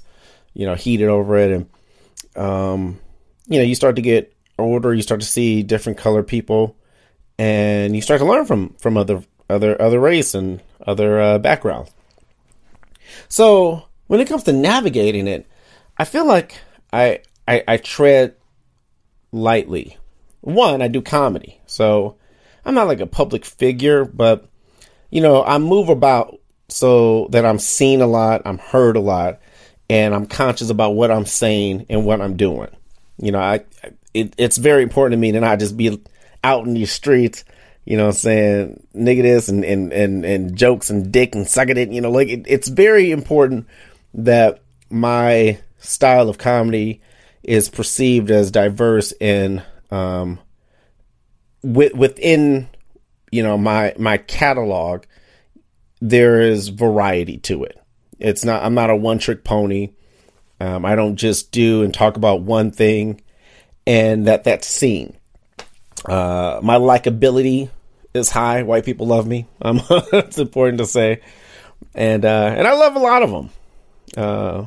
you 0.54 0.66
know, 0.66 0.74
heated 0.74 1.08
over 1.08 1.36
it. 1.36 1.50
And, 1.50 2.44
um, 2.44 3.00
you 3.46 3.58
know, 3.58 3.64
you 3.64 3.74
start 3.74 3.96
to 3.96 4.02
get 4.02 4.34
older, 4.58 4.92
you 4.92 5.02
start 5.02 5.20
to 5.20 5.26
see 5.26 5.62
different 5.62 5.98
color 5.98 6.22
people, 6.22 6.76
and 7.38 7.94
you 7.94 8.02
start 8.02 8.20
to 8.20 8.26
learn 8.26 8.44
from 8.46 8.74
from 8.74 8.96
other 8.96 9.22
other 9.48 9.80
other 9.80 10.00
race 10.00 10.34
and 10.34 10.60
other 10.86 11.20
uh, 11.20 11.38
backgrounds. 11.38 11.90
So 13.28 13.84
when 14.06 14.20
it 14.20 14.28
comes 14.28 14.44
to 14.44 14.52
navigating 14.52 15.26
it, 15.26 15.46
I 15.98 16.04
feel 16.04 16.26
like 16.26 16.58
I, 16.92 17.20
I 17.46 17.64
I 17.66 17.76
tread 17.78 18.34
lightly. 19.32 19.96
One, 20.40 20.82
I 20.82 20.88
do 20.88 21.02
comedy, 21.02 21.60
so 21.66 22.16
I'm 22.64 22.74
not 22.74 22.86
like 22.86 23.00
a 23.00 23.06
public 23.06 23.44
figure, 23.44 24.04
but 24.04 24.48
you 25.10 25.20
know 25.20 25.42
I 25.42 25.58
move 25.58 25.88
about 25.88 26.38
so 26.68 27.28
that 27.30 27.44
I'm 27.44 27.58
seen 27.58 28.00
a 28.00 28.06
lot, 28.06 28.42
I'm 28.44 28.58
heard 28.58 28.96
a 28.96 29.00
lot, 29.00 29.40
and 29.88 30.14
I'm 30.14 30.26
conscious 30.26 30.70
about 30.70 30.94
what 30.94 31.10
I'm 31.10 31.26
saying 31.26 31.86
and 31.88 32.04
what 32.04 32.20
I'm 32.20 32.36
doing. 32.36 32.68
You 33.18 33.32
know, 33.32 33.40
I 33.40 33.64
it, 34.14 34.34
it's 34.38 34.56
very 34.56 34.82
important 34.82 35.12
to 35.12 35.18
me 35.18 35.32
to 35.32 35.40
not 35.40 35.58
just 35.58 35.76
be 35.76 36.02
out 36.42 36.66
in 36.66 36.74
these 36.74 36.92
streets, 36.92 37.44
you 37.86 37.96
know, 37.96 38.10
saying 38.10 38.86
nigga 38.94 39.22
this 39.22 39.48
and, 39.48 39.64
and, 39.64 39.92
and, 39.92 40.24
and 40.24 40.56
jokes 40.56 40.90
and 40.90 41.10
dick 41.10 41.34
and 41.34 41.48
suck 41.48 41.70
it. 41.70 41.90
You 41.90 42.02
know, 42.02 42.10
like 42.10 42.28
it, 42.28 42.44
it's 42.46 42.68
very 42.68 43.10
important 43.10 43.66
that 44.12 44.60
my 44.90 45.58
style 45.78 46.28
of 46.28 46.36
comedy 46.36 47.00
is 47.42 47.70
perceived 47.70 48.30
as 48.30 48.50
diverse 48.50 49.12
and 49.20 49.64
um, 49.90 50.38
with, 51.62 51.94
within 51.94 52.68
you 53.30 53.42
know 53.42 53.56
my 53.56 53.94
my 53.98 54.18
catalog 54.18 55.04
there 56.00 56.40
is 56.40 56.68
variety 56.68 57.38
to 57.38 57.64
it 57.64 57.80
it's 58.18 58.44
not 58.44 58.62
i'm 58.62 58.74
not 58.74 58.90
a 58.90 58.96
one 58.96 59.18
trick 59.18 59.42
pony 59.42 59.90
um, 60.60 60.84
i 60.84 60.94
don't 60.94 61.16
just 61.16 61.50
do 61.50 61.82
and 61.82 61.92
talk 61.92 62.16
about 62.16 62.42
one 62.42 62.70
thing 62.70 63.20
and 63.86 64.26
that 64.26 64.44
that's 64.44 64.66
seen. 64.66 65.16
Uh, 66.04 66.60
my 66.62 66.76
likability 66.76 67.70
is 68.16 68.30
high. 68.30 68.62
White 68.62 68.84
people 68.84 69.06
love 69.06 69.26
me. 69.26 69.46
Um, 69.62 69.80
it's 69.90 70.38
important 70.38 70.78
to 70.78 70.86
say, 70.86 71.20
and 71.94 72.24
uh, 72.24 72.54
and 72.56 72.66
I 72.66 72.74
love 72.74 72.96
a 72.96 73.00
lot 73.00 73.22
of 73.22 73.30
them. 73.30 73.50
Uh, 74.16 74.66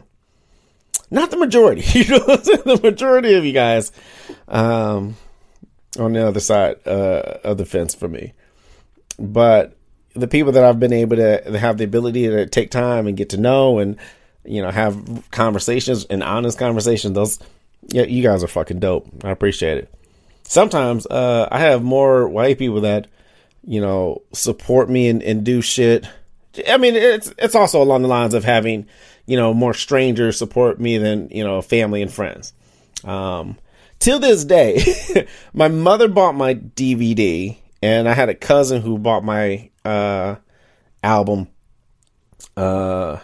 not 1.12 1.32
the 1.32 1.38
majority, 1.38 1.82
you 2.00 2.10
know, 2.10 2.36
the 2.36 2.80
majority 2.84 3.34
of 3.34 3.46
you 3.46 3.54
guys 3.54 3.92
um, 4.48 5.16
on 5.98 6.14
the 6.14 6.28
other 6.28 6.40
side 6.40 6.78
uh, 6.86 7.40
of 7.44 7.58
the 7.58 7.66
fence 7.66 7.96
for 7.96 8.08
me. 8.08 8.34
But 9.18 9.76
the 10.14 10.28
people 10.28 10.52
that 10.54 10.64
I've 10.64 10.80
been 10.80 10.94
able 10.94 11.18
to 11.18 11.58
have 11.58 11.78
the 11.78 11.84
ability 11.84 12.28
to 12.28 12.46
take 12.46 12.72
time 12.72 13.08
and 13.08 13.18
get 13.18 13.30
to 13.30 13.38
know 13.38 13.80
and 13.80 13.98
you 14.44 14.62
know 14.62 14.72
have 14.72 15.30
conversations 15.32 16.06
and 16.06 16.24
honest 16.24 16.58
conversations, 16.58 17.14
those 17.14 17.40
yeah, 17.88 18.04
you 18.04 18.24
guys 18.24 18.44
are 18.44 18.48
fucking 18.48 18.80
dope. 18.80 19.08
I 19.24 19.32
appreciate 19.32 19.78
it. 19.78 19.94
Sometimes 20.44 21.06
uh, 21.06 21.48
I 21.52 21.60
have 21.60 21.84
more 21.84 22.28
white 22.28 22.58
people 22.58 22.82
that 22.82 23.08
you 23.64 23.82
know 23.82 24.22
support 24.34 24.90
me 24.90 25.08
and, 25.08 25.22
and 25.24 25.44
do 25.44 25.62
shit. 25.62 26.08
I 26.68 26.78
mean, 26.78 26.96
it's 26.96 27.34
it's 27.38 27.56
also 27.56 27.82
along 27.82 28.02
the 28.02 28.08
lines 28.08 28.34
of 28.34 28.44
having 28.44 28.88
you 29.26 29.38
know 29.38 29.54
more 29.54 29.74
strangers 29.74 30.38
support 30.38 30.80
me 30.80 30.98
than 30.98 31.30
you 31.30 31.44
know 31.44 31.62
family 31.62 32.02
and 32.02 32.12
friends. 32.12 32.54
Um, 33.04 33.58
till 34.00 34.20
this 34.20 34.44
day, 34.44 35.28
my 35.54 35.68
mother 35.68 36.08
bought 36.08 36.36
my 36.36 36.56
DVD, 36.56 37.58
and 37.82 38.10
I 38.10 38.14
had 38.14 38.30
a 38.30 38.36
cousin 38.36 38.82
who 38.82 38.98
bought 38.98 39.24
my 39.24 39.70
uh, 39.86 40.36
album 41.04 41.48
uh, 42.58 43.18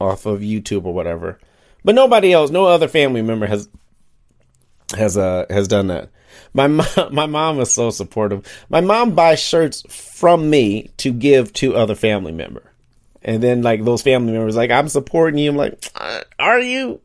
off 0.00 0.26
of 0.26 0.40
YouTube 0.40 0.84
or 0.84 0.94
whatever. 0.94 1.38
But 1.84 1.94
nobody 1.94 2.32
else, 2.32 2.50
no 2.50 2.66
other 2.66 2.88
family 2.88 3.22
member 3.22 3.46
has 3.46 3.68
has 4.96 5.16
uh 5.16 5.46
has 5.50 5.68
done 5.68 5.88
that. 5.88 6.10
My 6.54 6.66
mom, 6.66 6.86
my 7.12 7.26
mom 7.26 7.60
is 7.60 7.72
so 7.72 7.90
supportive. 7.90 8.46
My 8.68 8.80
mom 8.80 9.14
buys 9.14 9.40
shirts 9.40 9.82
from 9.88 10.48
me 10.50 10.90
to 10.98 11.12
give 11.12 11.52
to 11.54 11.76
other 11.76 11.94
family 11.94 12.32
member, 12.32 12.62
and 13.22 13.42
then 13.42 13.62
like 13.62 13.84
those 13.84 14.02
family 14.02 14.32
members 14.32 14.56
like 14.56 14.70
I'm 14.70 14.88
supporting 14.88 15.38
you. 15.38 15.50
I'm 15.50 15.56
like, 15.56 15.84
uh, 15.94 16.20
are 16.38 16.60
you? 16.60 17.00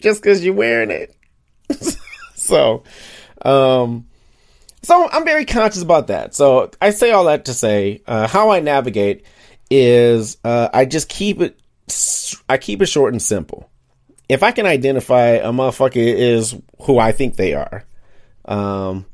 Just 0.00 0.22
because 0.22 0.44
you're 0.44 0.54
wearing 0.54 0.90
it. 0.90 1.14
so, 2.34 2.84
um, 3.42 4.06
so 4.82 5.08
I'm 5.10 5.24
very 5.24 5.44
conscious 5.44 5.82
about 5.82 6.06
that. 6.06 6.34
So 6.34 6.70
I 6.80 6.90
say 6.90 7.10
all 7.10 7.24
that 7.24 7.46
to 7.46 7.54
say 7.54 8.02
uh, 8.06 8.28
how 8.28 8.50
I 8.50 8.60
navigate 8.60 9.24
is 9.70 10.36
uh, 10.44 10.68
I 10.72 10.84
just 10.84 11.08
keep 11.08 11.40
it. 11.40 11.58
I 12.48 12.58
keep 12.58 12.82
it 12.82 12.86
short 12.86 13.12
and 13.14 13.22
simple 13.22 13.70
if 14.28 14.42
I 14.42 14.52
can 14.52 14.66
identify 14.66 15.26
a 15.26 15.50
motherfucker 15.50 15.96
is 15.96 16.54
who 16.82 16.98
I 16.98 17.12
think 17.12 17.36
they 17.36 17.54
are, 17.54 17.84
um, 18.48 19.06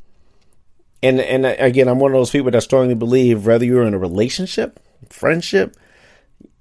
and 1.03 1.20
and 1.20 1.44
again, 1.44 1.88
I'm 1.88 1.99
one 1.99 2.12
of 2.12 2.18
those 2.18 2.31
people 2.31 2.51
that 2.51 2.62
strongly 2.62 2.94
believe 2.94 3.47
whether 3.47 3.64
you're 3.64 3.85
in 3.85 3.94
a 3.94 3.99
relationship, 3.99 4.81
friendship, 5.11 5.77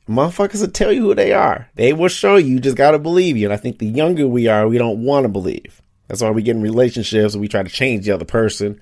motherfuckers 0.10 0.62
will 0.62 0.72
tell 0.72 0.92
you 0.92 1.02
who 1.02 1.16
they 1.16 1.32
are. 1.32 1.70
They 1.76 1.94
will 1.94 2.10
show 2.10 2.36
you. 2.36 2.56
You 2.56 2.60
just 2.60 2.76
gotta 2.76 3.00
believe 3.00 3.38
you. 3.38 3.46
And 3.46 3.54
I 3.54 3.58
think 3.58 3.80
the 3.80 3.88
younger 3.88 4.28
we 4.28 4.48
are, 4.48 4.68
we 4.68 4.78
don't 4.78 5.04
want 5.04 5.24
to 5.24 5.30
believe. 5.30 5.82
That's 6.08 6.22
why 6.22 6.32
we 6.32 6.44
get 6.44 6.58
in 6.58 6.62
relationships 6.62 7.34
and 7.34 7.42
we 7.42 7.48
try 7.48 7.64
to 7.64 7.70
change 7.70 8.06
the 8.06 8.12
other 8.12 8.26
person 8.26 8.82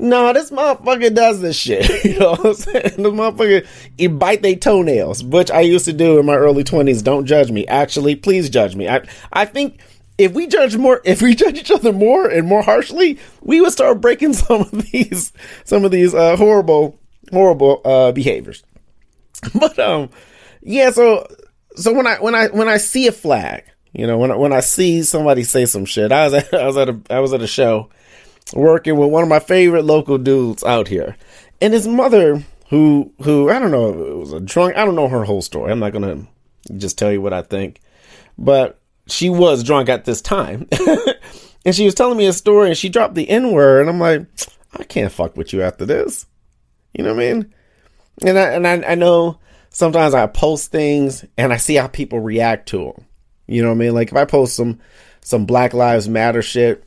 no, 0.00 0.32
this 0.32 0.50
motherfucker 0.50 1.14
does 1.14 1.40
this 1.40 1.56
shit. 1.56 2.04
you 2.04 2.18
know 2.18 2.30
what 2.30 2.46
I'm 2.46 2.54
saying? 2.54 3.02
The 3.02 3.10
motherfucker, 3.10 3.66
he 3.98 4.06
bite 4.06 4.42
their 4.42 4.56
toenails, 4.56 5.22
which 5.22 5.50
I 5.50 5.60
used 5.60 5.84
to 5.84 5.92
do 5.92 6.18
in 6.18 6.26
my 6.26 6.36
early 6.36 6.64
20s. 6.64 7.04
Don't 7.04 7.26
judge 7.26 7.50
me. 7.50 7.66
Actually, 7.66 8.16
please 8.16 8.48
judge 8.48 8.74
me. 8.74 8.88
I, 8.88 9.02
I 9.32 9.44
think 9.44 9.80
if 10.20 10.32
we 10.32 10.46
judge 10.46 10.76
more, 10.76 11.00
if 11.04 11.22
we 11.22 11.34
judge 11.34 11.58
each 11.58 11.70
other 11.70 11.92
more 11.92 12.28
and 12.28 12.46
more 12.46 12.62
harshly, 12.62 13.18
we 13.42 13.60
would 13.60 13.72
start 13.72 14.00
breaking 14.00 14.32
some 14.34 14.62
of 14.62 14.70
these, 14.70 15.32
some 15.64 15.84
of 15.84 15.90
these, 15.90 16.14
uh, 16.14 16.36
horrible, 16.36 16.98
horrible, 17.30 17.80
uh, 17.84 18.12
behaviors. 18.12 18.62
But, 19.54 19.78
um, 19.78 20.10
yeah, 20.60 20.90
so, 20.90 21.26
so 21.74 21.94
when 21.94 22.06
I, 22.06 22.16
when 22.20 22.34
I, 22.34 22.48
when 22.48 22.68
I 22.68 22.76
see 22.76 23.06
a 23.06 23.12
flag, 23.12 23.64
you 23.92 24.06
know, 24.06 24.18
when 24.18 24.30
I, 24.30 24.36
when 24.36 24.52
I 24.52 24.60
see 24.60 25.02
somebody 25.02 25.44
say 25.44 25.64
some 25.64 25.86
shit, 25.86 26.12
I 26.12 26.24
was 26.24 26.34
at, 26.34 26.52
I 26.54 26.66
was 26.66 26.76
at 26.76 26.88
a, 26.90 27.00
I 27.08 27.20
was 27.20 27.32
at 27.32 27.40
a 27.40 27.46
show 27.46 27.88
working 28.52 28.96
with 28.96 29.10
one 29.10 29.22
of 29.22 29.28
my 29.28 29.38
favorite 29.38 29.84
local 29.84 30.18
dudes 30.18 30.62
out 30.62 30.88
here. 30.88 31.16
And 31.60 31.72
his 31.72 31.88
mother, 31.88 32.44
who 32.68 33.12
who 33.22 33.50
I 33.50 33.58
don't 33.58 33.70
know, 33.70 33.88
it 33.88 34.16
was 34.16 34.32
a 34.32 34.40
drunk. 34.40 34.76
I 34.76 34.84
don't 34.84 34.94
know 34.94 35.08
her 35.08 35.24
whole 35.24 35.42
story. 35.42 35.72
I'm 35.72 35.80
not 35.80 35.92
gonna 35.92 36.26
just 36.76 36.98
tell 36.98 37.10
you 37.10 37.20
what 37.20 37.32
I 37.32 37.42
think, 37.42 37.80
but 38.38 38.79
she 39.10 39.30
was 39.30 39.64
drunk 39.64 39.88
at 39.88 40.04
this 40.04 40.20
time, 40.20 40.68
and 41.64 41.74
she 41.74 41.84
was 41.84 41.94
telling 41.94 42.18
me 42.18 42.26
a 42.26 42.32
story, 42.32 42.68
and 42.68 42.78
she 42.78 42.88
dropped 42.88 43.14
the 43.14 43.28
N 43.28 43.52
word, 43.52 43.80
and 43.82 43.90
I'm 43.90 44.00
like, 44.00 44.26
I 44.78 44.84
can't 44.84 45.12
fuck 45.12 45.36
with 45.36 45.52
you 45.52 45.62
after 45.62 45.84
this. 45.84 46.26
You 46.92 47.04
know 47.04 47.14
what 47.14 47.22
I 47.22 47.32
mean? 47.32 47.54
And 48.22 48.38
I, 48.38 48.42
and 48.50 48.66
I, 48.66 48.92
I 48.92 48.94
know 48.94 49.38
sometimes 49.70 50.14
I 50.14 50.26
post 50.26 50.70
things 50.70 51.24
and 51.36 51.52
I 51.52 51.56
see 51.56 51.76
how 51.76 51.86
people 51.86 52.20
react 52.20 52.68
to 52.70 52.78
them. 52.78 53.06
You 53.46 53.62
know 53.62 53.68
what 53.68 53.76
I 53.76 53.78
mean? 53.78 53.94
Like 53.94 54.08
if 54.08 54.16
I 54.16 54.24
post 54.24 54.54
some 54.54 54.80
some 55.22 55.46
Black 55.46 55.74
Lives 55.74 56.08
Matter 56.08 56.42
shit, 56.42 56.84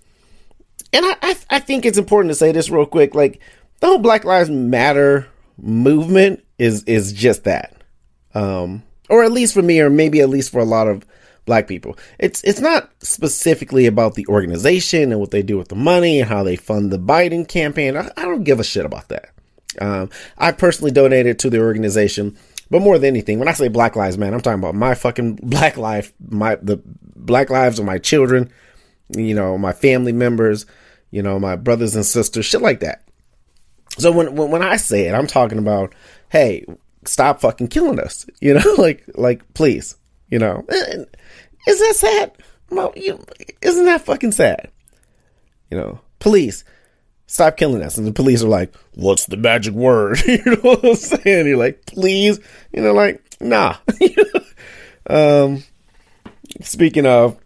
and 0.91 1.05
I 1.05 1.15
I, 1.21 1.35
I 1.49 1.59
think 1.59 1.85
it's 1.85 1.97
important 1.97 2.31
to 2.31 2.35
say 2.35 2.51
this 2.51 2.69
real 2.69 2.85
quick. 2.85 3.15
Like 3.15 3.41
the 3.79 3.87
whole 3.87 3.99
Black 3.99 4.23
Lives 4.23 4.49
Matter 4.49 5.27
movement 5.57 6.43
is 6.57 6.83
is 6.83 7.11
just 7.11 7.43
that, 7.45 7.75
um, 8.33 8.83
or 9.09 9.23
at 9.23 9.31
least 9.31 9.53
for 9.53 9.61
me, 9.61 9.81
or 9.81 9.89
maybe 9.89 10.21
at 10.21 10.29
least 10.29 10.51
for 10.51 10.59
a 10.59 10.65
lot 10.65 10.87
of 10.87 11.05
black 11.45 11.67
people. 11.67 11.97
It's 12.19 12.43
it's 12.43 12.59
not 12.59 12.91
specifically 13.01 13.85
about 13.85 14.15
the 14.15 14.27
organization 14.27 15.11
and 15.11 15.19
what 15.19 15.31
they 15.31 15.43
do 15.43 15.57
with 15.57 15.69
the 15.69 15.75
money 15.75 16.19
and 16.19 16.29
how 16.29 16.43
they 16.43 16.55
fund 16.55 16.91
the 16.91 16.99
Biden 16.99 17.47
campaign. 17.47 17.97
I, 17.97 18.09
I 18.17 18.23
don't 18.23 18.43
give 18.43 18.59
a 18.59 18.63
shit 18.63 18.85
about 18.85 19.09
that. 19.09 19.29
Um, 19.79 20.09
I 20.37 20.51
personally 20.51 20.91
donated 20.91 21.39
to 21.39 21.49
the 21.49 21.59
organization, 21.59 22.37
but 22.69 22.81
more 22.81 22.97
than 22.97 23.07
anything, 23.07 23.39
when 23.39 23.47
I 23.47 23.53
say 23.53 23.67
Black 23.67 23.95
Lives 23.95 24.17
Man, 24.17 24.33
I'm 24.33 24.41
talking 24.41 24.59
about 24.59 24.75
my 24.75 24.95
fucking 24.95 25.35
black 25.43 25.77
life, 25.77 26.13
my 26.29 26.55
the 26.55 26.81
black 27.15 27.49
lives 27.49 27.79
of 27.79 27.85
my 27.85 27.97
children, 27.97 28.51
you 29.09 29.35
know, 29.35 29.57
my 29.57 29.73
family 29.73 30.11
members, 30.11 30.65
you 31.11 31.21
know, 31.21 31.39
my 31.39 31.55
brothers 31.55 31.95
and 31.95 32.05
sisters, 32.05 32.45
shit 32.45 32.61
like 32.61 32.79
that. 32.81 33.03
So 33.97 34.11
when 34.11 34.35
when, 34.35 34.51
when 34.51 34.61
I 34.61 34.77
say 34.77 35.07
it, 35.07 35.13
I'm 35.13 35.27
talking 35.27 35.59
about, 35.59 35.93
hey, 36.29 36.65
stop 37.05 37.41
fucking 37.41 37.67
killing 37.67 37.99
us, 37.99 38.25
you 38.41 38.53
know, 38.53 38.73
like 38.77 39.03
like 39.15 39.53
please, 39.53 39.95
you 40.33 40.39
know. 40.39 40.65
Is 41.67 41.79
that 41.79 41.93
sad? 41.95 42.31
Isn't 43.61 43.85
that 43.85 44.01
fucking 44.03 44.31
sad? 44.31 44.71
You 45.69 45.77
know, 45.77 46.01
police, 46.17 46.63
stop 47.27 47.55
killing 47.55 47.83
us. 47.83 47.99
And 47.99 48.07
the 48.07 48.11
police 48.11 48.41
are 48.41 48.47
like, 48.47 48.73
what's 48.95 49.27
the 49.27 49.37
magic 49.37 49.75
word? 49.75 50.23
you 50.27 50.43
know 50.43 50.55
what 50.61 50.83
I'm 50.83 50.95
saying? 50.95 51.45
You're 51.45 51.57
like, 51.57 51.85
please, 51.85 52.39
you 52.71 52.81
know, 52.81 52.93
like, 52.93 53.21
nah. 53.39 53.75
um, 55.07 55.63
speaking 56.61 57.05
of, 57.05 57.37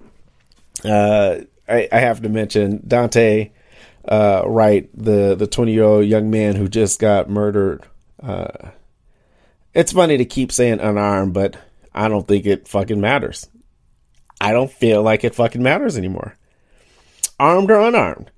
uh, 0.86 1.40
I, 1.68 1.90
I 1.92 2.00
have 2.00 2.22
to 2.22 2.30
mention 2.30 2.80
Daunte 2.80 3.52
uh, 4.08 4.44
Wright, 4.46 4.90
the, 4.94 5.36
the 5.36 5.48
20 5.48 5.74
year 5.74 5.84
old 5.84 6.06
young 6.06 6.32
man 6.32 6.56
who 6.56 6.70
just 6.70 7.02
got 7.02 7.30
murdered. 7.30 7.84
Uh, 8.24 8.70
it's 9.74 9.92
funny 9.92 10.16
to 10.16 10.26
keep 10.26 10.54
saying 10.54 10.80
unarmed, 10.80 11.34
but 11.34 11.58
I 11.98 12.10
don't 12.10 12.28
think 12.28 12.46
it 12.46 12.68
fucking 12.68 13.02
matters. 13.02 13.50
I 14.40 14.52
don't 14.52 14.72
feel 14.72 15.02
like 15.02 15.24
it 15.24 15.34
fucking 15.34 15.64
matters 15.64 15.98
anymore. 15.98 16.38
Armed 17.40 17.72
or 17.72 17.82
unarmed. 17.82 18.30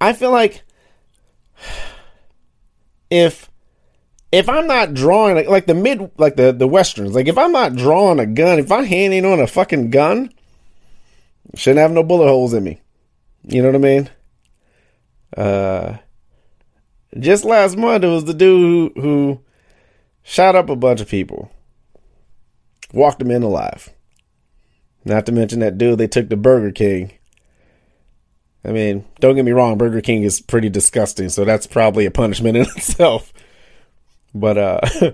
I 0.00 0.12
feel 0.12 0.32
like 0.32 0.64
if 3.10 3.48
if 4.32 4.48
I'm 4.48 4.66
not 4.66 4.94
drawing 4.94 5.36
like, 5.36 5.48
like 5.48 5.66
the 5.66 5.74
mid 5.74 6.10
like 6.18 6.34
the 6.34 6.52
the 6.52 6.66
westerns, 6.66 7.14
like 7.14 7.28
if 7.28 7.38
I'm 7.38 7.52
not 7.52 7.76
drawing 7.76 8.18
a 8.18 8.26
gun, 8.26 8.58
if 8.58 8.72
I'm 8.72 8.84
handing 8.84 9.24
on 9.24 9.38
a 9.38 9.46
fucking 9.46 9.90
gun, 9.90 10.32
shouldn't 11.54 11.78
have 11.78 11.92
no 11.92 12.02
bullet 12.02 12.26
holes 12.26 12.52
in 12.52 12.64
me. 12.64 12.80
You 13.44 13.62
know 13.62 13.68
what 13.68 13.76
I 13.76 13.78
mean? 13.78 14.10
Uh 15.36 15.96
just 17.16 17.44
last 17.44 17.76
month 17.76 18.02
it 18.02 18.08
was 18.08 18.24
the 18.24 18.34
dude 18.34 18.92
who, 18.96 19.00
who 19.00 19.40
shot 20.24 20.56
up 20.56 20.68
a 20.68 20.74
bunch 20.74 21.00
of 21.00 21.08
people. 21.08 21.52
Walked 22.92 23.22
him 23.22 23.30
in 23.30 23.42
alive. 23.42 23.90
Not 25.04 25.26
to 25.26 25.32
mention 25.32 25.60
that 25.60 25.78
dude 25.78 25.98
they 25.98 26.06
took 26.06 26.28
to 26.30 26.36
Burger 26.36 26.72
King. 26.72 27.12
I 28.64 28.72
mean, 28.72 29.04
don't 29.20 29.36
get 29.36 29.44
me 29.44 29.52
wrong, 29.52 29.78
Burger 29.78 30.00
King 30.00 30.24
is 30.24 30.40
pretty 30.40 30.68
disgusting, 30.68 31.28
so 31.28 31.44
that's 31.44 31.66
probably 31.66 32.06
a 32.06 32.10
punishment 32.10 32.56
in 32.56 32.62
itself. 32.76 33.32
But 34.34 34.58
uh 34.58 34.80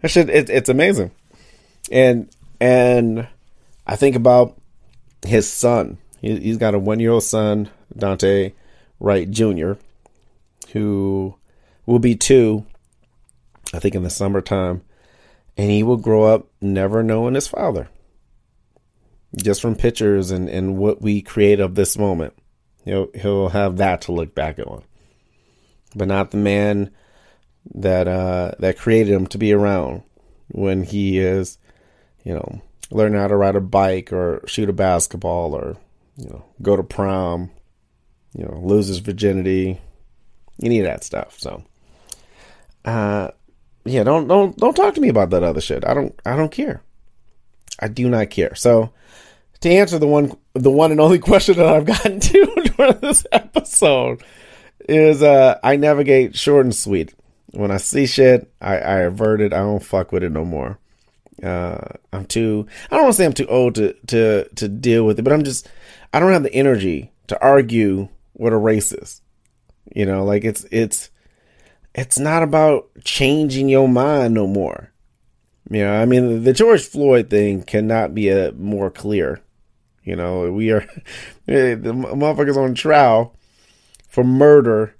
that 0.00 0.10
shit 0.10 0.28
it, 0.28 0.50
it's 0.50 0.68
amazing. 0.68 1.10
And 1.90 2.28
and 2.60 3.28
I 3.86 3.96
think 3.96 4.16
about 4.16 4.60
his 5.24 5.50
son. 5.50 5.98
He, 6.20 6.36
he's 6.38 6.58
got 6.58 6.74
a 6.74 6.78
one 6.78 7.00
year 7.00 7.12
old 7.12 7.22
son, 7.22 7.70
Daunte 7.96 8.52
Wright 8.98 9.30
Jr., 9.30 9.74
who 10.72 11.36
will 11.84 11.98
be 11.98 12.16
two, 12.16 12.66
I 13.72 13.78
think, 13.78 13.94
in 13.94 14.02
the 14.02 14.10
summertime. 14.10 14.82
And 15.56 15.70
he 15.70 15.82
will 15.82 15.96
grow 15.96 16.24
up 16.24 16.48
never 16.60 17.02
knowing 17.02 17.34
his 17.34 17.48
father 17.48 17.88
just 19.36 19.60
from 19.60 19.74
pictures 19.74 20.30
and, 20.30 20.48
and 20.48 20.76
what 20.76 21.02
we 21.02 21.22
create 21.22 21.60
of 21.60 21.74
this 21.74 21.98
moment. 21.98 22.34
He'll 22.84 23.08
he'll 23.14 23.48
have 23.48 23.78
that 23.78 24.02
to 24.02 24.12
look 24.12 24.34
back 24.34 24.58
on. 24.58 24.82
But 25.94 26.08
not 26.08 26.30
the 26.30 26.36
man 26.36 26.90
that 27.74 28.06
uh, 28.06 28.52
that 28.58 28.78
created 28.78 29.12
him 29.12 29.26
to 29.28 29.38
be 29.38 29.52
around 29.52 30.02
when 30.48 30.84
he 30.84 31.18
is, 31.18 31.58
you 32.24 32.34
know, 32.34 32.62
learning 32.90 33.20
how 33.20 33.26
to 33.26 33.36
ride 33.36 33.56
a 33.56 33.60
bike 33.60 34.12
or 34.12 34.42
shoot 34.46 34.68
a 34.68 34.72
basketball 34.72 35.54
or, 35.54 35.76
you 36.16 36.28
know, 36.28 36.44
go 36.62 36.76
to 36.76 36.84
prom, 36.84 37.50
you 38.34 38.44
know, 38.44 38.60
lose 38.62 38.86
his 38.86 38.98
virginity, 38.98 39.80
any 40.62 40.78
of 40.78 40.86
that 40.86 41.02
stuff. 41.02 41.38
So 41.40 41.64
uh 42.84 43.30
yeah, 43.86 44.02
don't 44.04 44.28
don't 44.28 44.56
don't 44.56 44.74
talk 44.74 44.94
to 44.94 45.00
me 45.00 45.08
about 45.08 45.30
that 45.30 45.42
other 45.42 45.60
shit. 45.60 45.84
I 45.84 45.94
don't 45.94 46.18
I 46.24 46.36
don't 46.36 46.52
care. 46.52 46.82
I 47.78 47.88
do 47.88 48.08
not 48.08 48.30
care. 48.30 48.54
So 48.54 48.92
to 49.60 49.70
answer 49.70 49.98
the 49.98 50.06
one 50.06 50.36
the 50.54 50.70
one 50.70 50.90
and 50.90 51.00
only 51.00 51.18
question 51.30 51.56
that 51.56 51.66
I've 51.66 51.84
gotten 51.84 52.20
to 52.20 52.72
during 52.76 52.98
this 53.00 53.26
episode 53.32 54.22
is 54.88 55.22
uh 55.22 55.58
I 55.62 55.76
navigate 55.76 56.36
short 56.36 56.66
and 56.66 56.74
sweet. 56.74 57.14
When 57.52 57.70
I 57.70 57.78
see 57.78 58.06
shit, 58.06 58.52
I, 58.60 58.76
I 58.76 58.96
avert 59.00 59.40
it. 59.40 59.52
I 59.52 59.58
don't 59.58 59.82
fuck 59.82 60.12
with 60.12 60.22
it 60.22 60.32
no 60.32 60.44
more. 60.44 60.78
Uh 61.42 61.78
I'm 62.12 62.26
too 62.26 62.66
I 62.90 62.96
don't 62.96 63.04
want 63.04 63.14
to 63.14 63.16
say 63.16 63.24
I'm 63.26 63.32
too 63.32 63.46
old 63.46 63.76
to 63.76 63.94
to 64.08 64.48
to 64.56 64.68
deal 64.68 65.04
with 65.04 65.18
it, 65.18 65.22
but 65.22 65.32
I'm 65.32 65.44
just 65.44 65.68
I 66.12 66.20
don't 66.20 66.32
have 66.32 66.42
the 66.42 66.54
energy 66.54 67.12
to 67.28 67.40
argue 67.42 68.08
what 68.32 68.52
a 68.52 68.56
racist. 68.56 69.20
You 69.94 70.06
know, 70.06 70.24
like 70.24 70.44
it's 70.44 70.64
it's 70.70 71.10
it's 71.96 72.18
not 72.18 72.42
about 72.42 72.88
changing 73.04 73.70
your 73.70 73.88
mind 73.88 74.34
no 74.34 74.46
more. 74.46 74.92
You 75.70 75.80
know, 75.80 75.94
I 75.94 76.04
mean, 76.04 76.44
the 76.44 76.52
George 76.52 76.84
Floyd 76.84 77.30
thing 77.30 77.62
cannot 77.62 78.14
be 78.14 78.28
a 78.28 78.52
more 78.52 78.90
clear. 78.90 79.40
You 80.04 80.14
know, 80.14 80.52
we 80.52 80.70
are 80.70 80.86
the 81.46 81.76
motherfuckers 81.82 82.56
on 82.56 82.74
trial 82.74 83.34
for 84.08 84.22
murder 84.22 84.94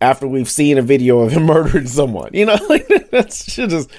after 0.00 0.26
we've 0.26 0.50
seen 0.50 0.76
a 0.76 0.82
video 0.82 1.20
of 1.20 1.32
him 1.32 1.44
murdering 1.46 1.86
someone. 1.86 2.30
You 2.34 2.46
know, 2.46 2.58
that's 3.10 3.46
just 3.46 3.90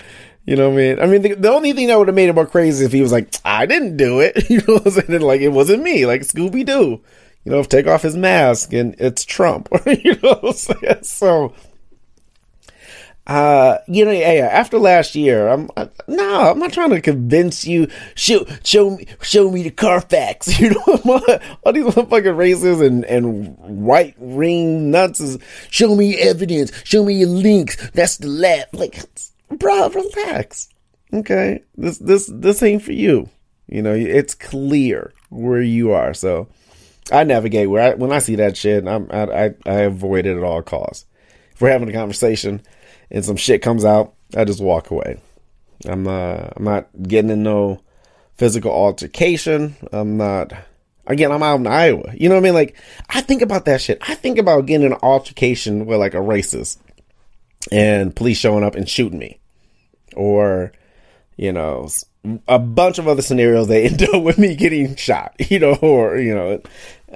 you 0.45 0.55
know 0.55 0.69
what 0.69 0.75
I 0.75 0.77
mean? 0.77 0.99
I 0.99 1.05
mean, 1.07 1.21
the, 1.23 1.33
the, 1.33 1.51
only 1.51 1.73
thing 1.73 1.87
that 1.87 1.97
would 1.97 2.07
have 2.07 2.15
made 2.15 2.29
it 2.29 2.35
more 2.35 2.45
crazy 2.45 2.85
if 2.85 2.91
he 2.91 3.01
was 3.01 3.11
like, 3.11 3.33
I 3.43 3.65
didn't 3.65 3.97
do 3.97 4.19
it. 4.19 4.47
You 4.49 4.57
know 4.57 4.75
what 4.75 4.85
I'm 4.85 4.91
saying? 4.91 5.21
Like, 5.21 5.41
it 5.41 5.49
wasn't 5.49 5.81
me, 5.81 6.05
like 6.05 6.21
Scooby 6.21 6.63
Doo. 6.63 7.01
You 7.45 7.51
know, 7.51 7.63
take 7.63 7.87
off 7.87 8.01
his 8.01 8.17
mask 8.17 8.73
and 8.73 8.95
it's 8.99 9.23
Trump. 9.23 9.69
you 9.85 10.17
know? 10.21 10.51
So, 11.01 11.53
uh, 13.27 13.77
you 13.87 14.05
know, 14.05 14.11
yeah, 14.11 14.49
after 14.51 14.77
last 14.77 15.15
year, 15.15 15.47
I'm 15.47 15.69
uh, 15.75 15.87
no, 16.07 16.51
I'm 16.51 16.59
not 16.59 16.73
trying 16.73 16.91
to 16.91 17.01
convince 17.01 17.65
you. 17.65 17.87
Show, 18.13 18.45
show 18.63 18.97
me, 18.97 19.07
show 19.21 19.49
me 19.49 19.63
the 19.63 19.71
Carfax. 19.71 20.59
You 20.65 20.69
know, 20.71 20.83
all 21.63 21.73
these 21.73 21.85
motherfucking 21.85 22.35
racists 22.35 22.85
and 22.85 23.03
and 23.05 23.57
white 23.57 24.15
ring 24.19 24.91
nuts 24.91 25.19
is 25.19 25.39
show 25.69 25.95
me 25.95 26.17
evidence, 26.17 26.71
show 26.83 27.03
me 27.03 27.15
your 27.15 27.29
links. 27.29 27.91
That's 27.91 28.17
the 28.17 28.27
left. 28.27 28.73
Like, 28.75 28.99
bro, 29.49 29.89
relax. 29.89 30.69
Okay, 31.13 31.63
this 31.75 31.97
this 31.97 32.29
this 32.31 32.61
ain't 32.61 32.83
for 32.83 32.93
you. 32.93 33.29
You 33.67 33.81
know, 33.81 33.93
it's 33.93 34.35
clear 34.35 35.13
where 35.29 35.61
you 35.61 35.91
are. 35.91 36.13
So, 36.13 36.47
I 37.11 37.23
navigate 37.23 37.69
where 37.69 37.91
I 37.91 37.95
when 37.95 38.11
I 38.11 38.19
see 38.19 38.35
that 38.35 38.57
shit, 38.57 38.87
I'm 38.87 39.07
I 39.11 39.23
I, 39.23 39.53
I 39.65 39.79
avoid 39.81 40.25
it 40.25 40.37
at 40.37 40.43
all 40.43 40.61
costs. 40.61 41.05
If 41.53 41.61
we're 41.61 41.71
having 41.71 41.89
a 41.89 41.93
conversation 41.93 42.61
and 43.11 43.23
some 43.23 43.37
shit 43.37 43.61
comes 43.61 43.85
out, 43.85 44.13
I 44.35 44.43
just 44.43 44.61
walk 44.61 44.91
away. 44.91 45.19
I'm 45.85 46.07
uh, 46.07 46.49
I'm 46.55 46.63
not 46.63 46.87
getting 47.01 47.31
in 47.31 47.43
no 47.43 47.81
physical 48.35 48.71
altercation. 48.71 49.75
I'm 49.91 50.17
not. 50.17 50.53
Again, 51.07 51.31
I'm 51.31 51.43
out 51.43 51.59
in 51.59 51.67
Iowa. 51.67 52.11
You 52.15 52.29
know 52.29 52.35
what 52.35 52.41
I 52.41 52.43
mean? 52.43 52.53
Like, 52.55 52.81
I 53.09 53.21
think 53.21 53.43
about 53.43 53.65
that 53.65 53.79
shit. 53.79 53.99
I 54.01 54.15
think 54.15 54.39
about 54.39 54.65
getting 54.65 54.87
an 54.87 54.97
altercation 55.03 55.85
with 55.85 55.99
like 55.99 56.15
a 56.15 56.17
racist 56.17 56.79
and 57.71 58.15
police 58.15 58.37
showing 58.39 58.63
up 58.63 58.75
and 58.75 58.89
shooting 58.89 59.19
me, 59.19 59.39
or 60.15 60.71
you 61.37 61.51
know, 61.51 61.87
a 62.47 62.57
bunch 62.57 62.97
of 62.97 63.07
other 63.07 63.21
scenarios 63.21 63.67
that 63.67 63.81
end 63.83 64.03
up 64.03 64.23
with 64.23 64.37
me 64.37 64.55
getting 64.55 64.95
shot. 64.95 65.35
You 65.49 65.59
know, 65.59 65.75
or 65.75 66.17
you 66.17 66.33
know, 66.33 66.61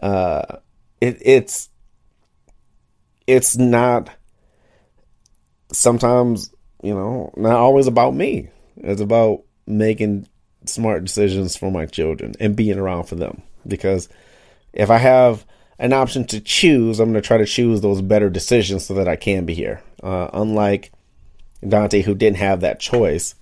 uh, 0.02 0.58
it, 1.02 1.17
it's 1.21 1.69
it's 3.28 3.58
not 3.58 4.10
sometimes, 5.71 6.54
you 6.82 6.93
know, 6.93 7.32
not 7.38 7.56
always 7.56 7.88
about 7.88 8.15
me. 8.15 8.49
It's 8.78 9.02
about 9.02 9.43
making 9.67 10.28
smart 10.65 11.04
decisions 11.04 11.56
for 11.56 11.71
my 11.71 11.86
children 11.86 12.34
and 12.39 12.56
being 12.56 12.78
around 12.78 13.04
for 13.04 13.15
them. 13.15 13.41
Because 13.67 14.10
if 14.73 14.89
I 14.89 14.97
have 14.97 15.45
an 15.78 15.93
option 15.93 16.25
to 16.28 16.41
choose, 16.41 16.99
I'm 16.99 17.12
going 17.12 17.21
to 17.21 17.28
try 17.28 17.38
to 17.38 17.45
choose 17.45 17.82
those 17.82 18.02
better 18.02 18.30
decisions 18.30 18.86
so 18.86 18.93
that 18.95 19.08
I 19.08 19.15
can 19.15 19.45
be 19.45 19.54
here. 19.54 19.82
Uh, 20.02 20.30
unlike 20.34 20.91
Daunte, 21.63 22.04
who 22.04 22.15
didn't 22.15 22.38
have 22.38 22.62
that 22.62 22.80
choice, 22.80 23.36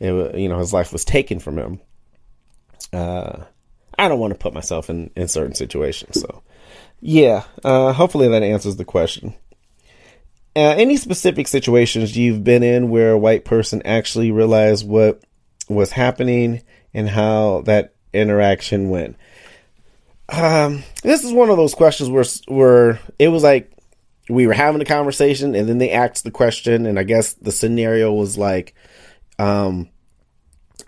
it, 0.00 0.38
you 0.38 0.48
know, 0.48 0.58
his 0.58 0.72
life 0.72 0.92
was 0.92 1.04
taken 1.04 1.38
from 1.38 1.58
him. 1.58 1.80
Uh, 2.92 3.44
I 3.98 4.08
don't 4.08 4.18
want 4.18 4.32
to 4.32 4.38
put 4.38 4.54
myself 4.54 4.90
in, 4.90 5.10
in 5.16 5.28
certain 5.28 5.54
situations. 5.54 6.20
So, 6.20 6.42
yeah, 7.00 7.44
uh, 7.62 7.92
hopefully 7.92 8.28
that 8.28 8.42
answers 8.42 8.76
the 8.76 8.84
question. 8.84 9.34
Uh, 10.56 10.74
any 10.76 10.96
specific 10.96 11.48
situations 11.48 12.16
you've 12.16 12.44
been 12.44 12.62
in 12.62 12.88
where 12.88 13.12
a 13.12 13.18
white 13.18 13.44
person 13.44 13.82
actually 13.84 14.30
realized 14.30 14.86
what 14.86 15.22
was 15.68 15.90
happening 15.90 16.62
and 16.92 17.08
how 17.08 17.62
that 17.62 17.94
interaction 18.12 18.88
went? 18.88 19.16
Um, 20.28 20.84
this 21.02 21.24
is 21.24 21.32
one 21.32 21.50
of 21.50 21.56
those 21.56 21.74
questions 21.74 22.08
where 22.08 22.24
where 22.46 23.00
it 23.18 23.28
was 23.28 23.42
like 23.42 23.70
we 24.28 24.46
were 24.46 24.54
having 24.54 24.80
a 24.80 24.86
conversation 24.86 25.54
and 25.54 25.68
then 25.68 25.78
they 25.78 25.90
asked 25.90 26.24
the 26.24 26.30
question 26.30 26.86
and 26.86 26.98
I 26.98 27.02
guess 27.02 27.34
the 27.34 27.52
scenario 27.52 28.12
was 28.12 28.38
like, 28.38 28.74
um, 29.38 29.90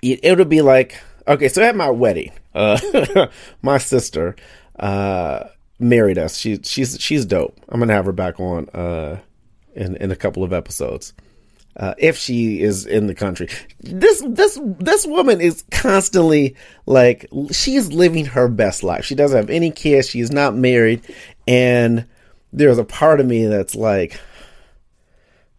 it, 0.00 0.20
it 0.22 0.38
would 0.38 0.48
be 0.48 0.62
like, 0.62 0.98
okay, 1.28 1.48
so 1.48 1.62
at 1.62 1.76
my 1.76 1.90
wedding, 1.90 2.32
uh, 2.56 3.26
my 3.62 3.78
sister, 3.78 4.36
uh, 4.78 5.44
married 5.78 6.18
us. 6.18 6.36
She, 6.36 6.60
she's, 6.62 7.00
she's 7.00 7.24
dope. 7.24 7.58
I'm 7.68 7.80
to 7.80 7.92
have 7.92 8.06
her 8.06 8.12
back 8.12 8.40
on, 8.40 8.68
uh, 8.70 9.20
in, 9.74 9.96
in 9.96 10.10
a 10.10 10.16
couple 10.16 10.42
of 10.42 10.52
episodes. 10.52 11.12
Uh, 11.76 11.94
if 11.98 12.16
she 12.16 12.62
is 12.62 12.86
in 12.86 13.06
the 13.06 13.14
country, 13.14 13.50
this 13.80 14.24
this 14.26 14.58
this 14.78 15.06
woman 15.06 15.42
is 15.42 15.62
constantly 15.70 16.56
like 16.86 17.26
she 17.52 17.74
is 17.74 17.92
living 17.92 18.24
her 18.24 18.48
best 18.48 18.82
life. 18.82 19.04
She 19.04 19.14
doesn't 19.14 19.36
have 19.36 19.50
any 19.50 19.70
kids. 19.70 20.08
She 20.08 20.20
is 20.20 20.30
not 20.30 20.54
married, 20.54 21.02
and 21.46 22.06
there's 22.50 22.78
a 22.78 22.84
part 22.84 23.20
of 23.20 23.26
me 23.26 23.44
that's 23.44 23.74
like, 23.74 24.18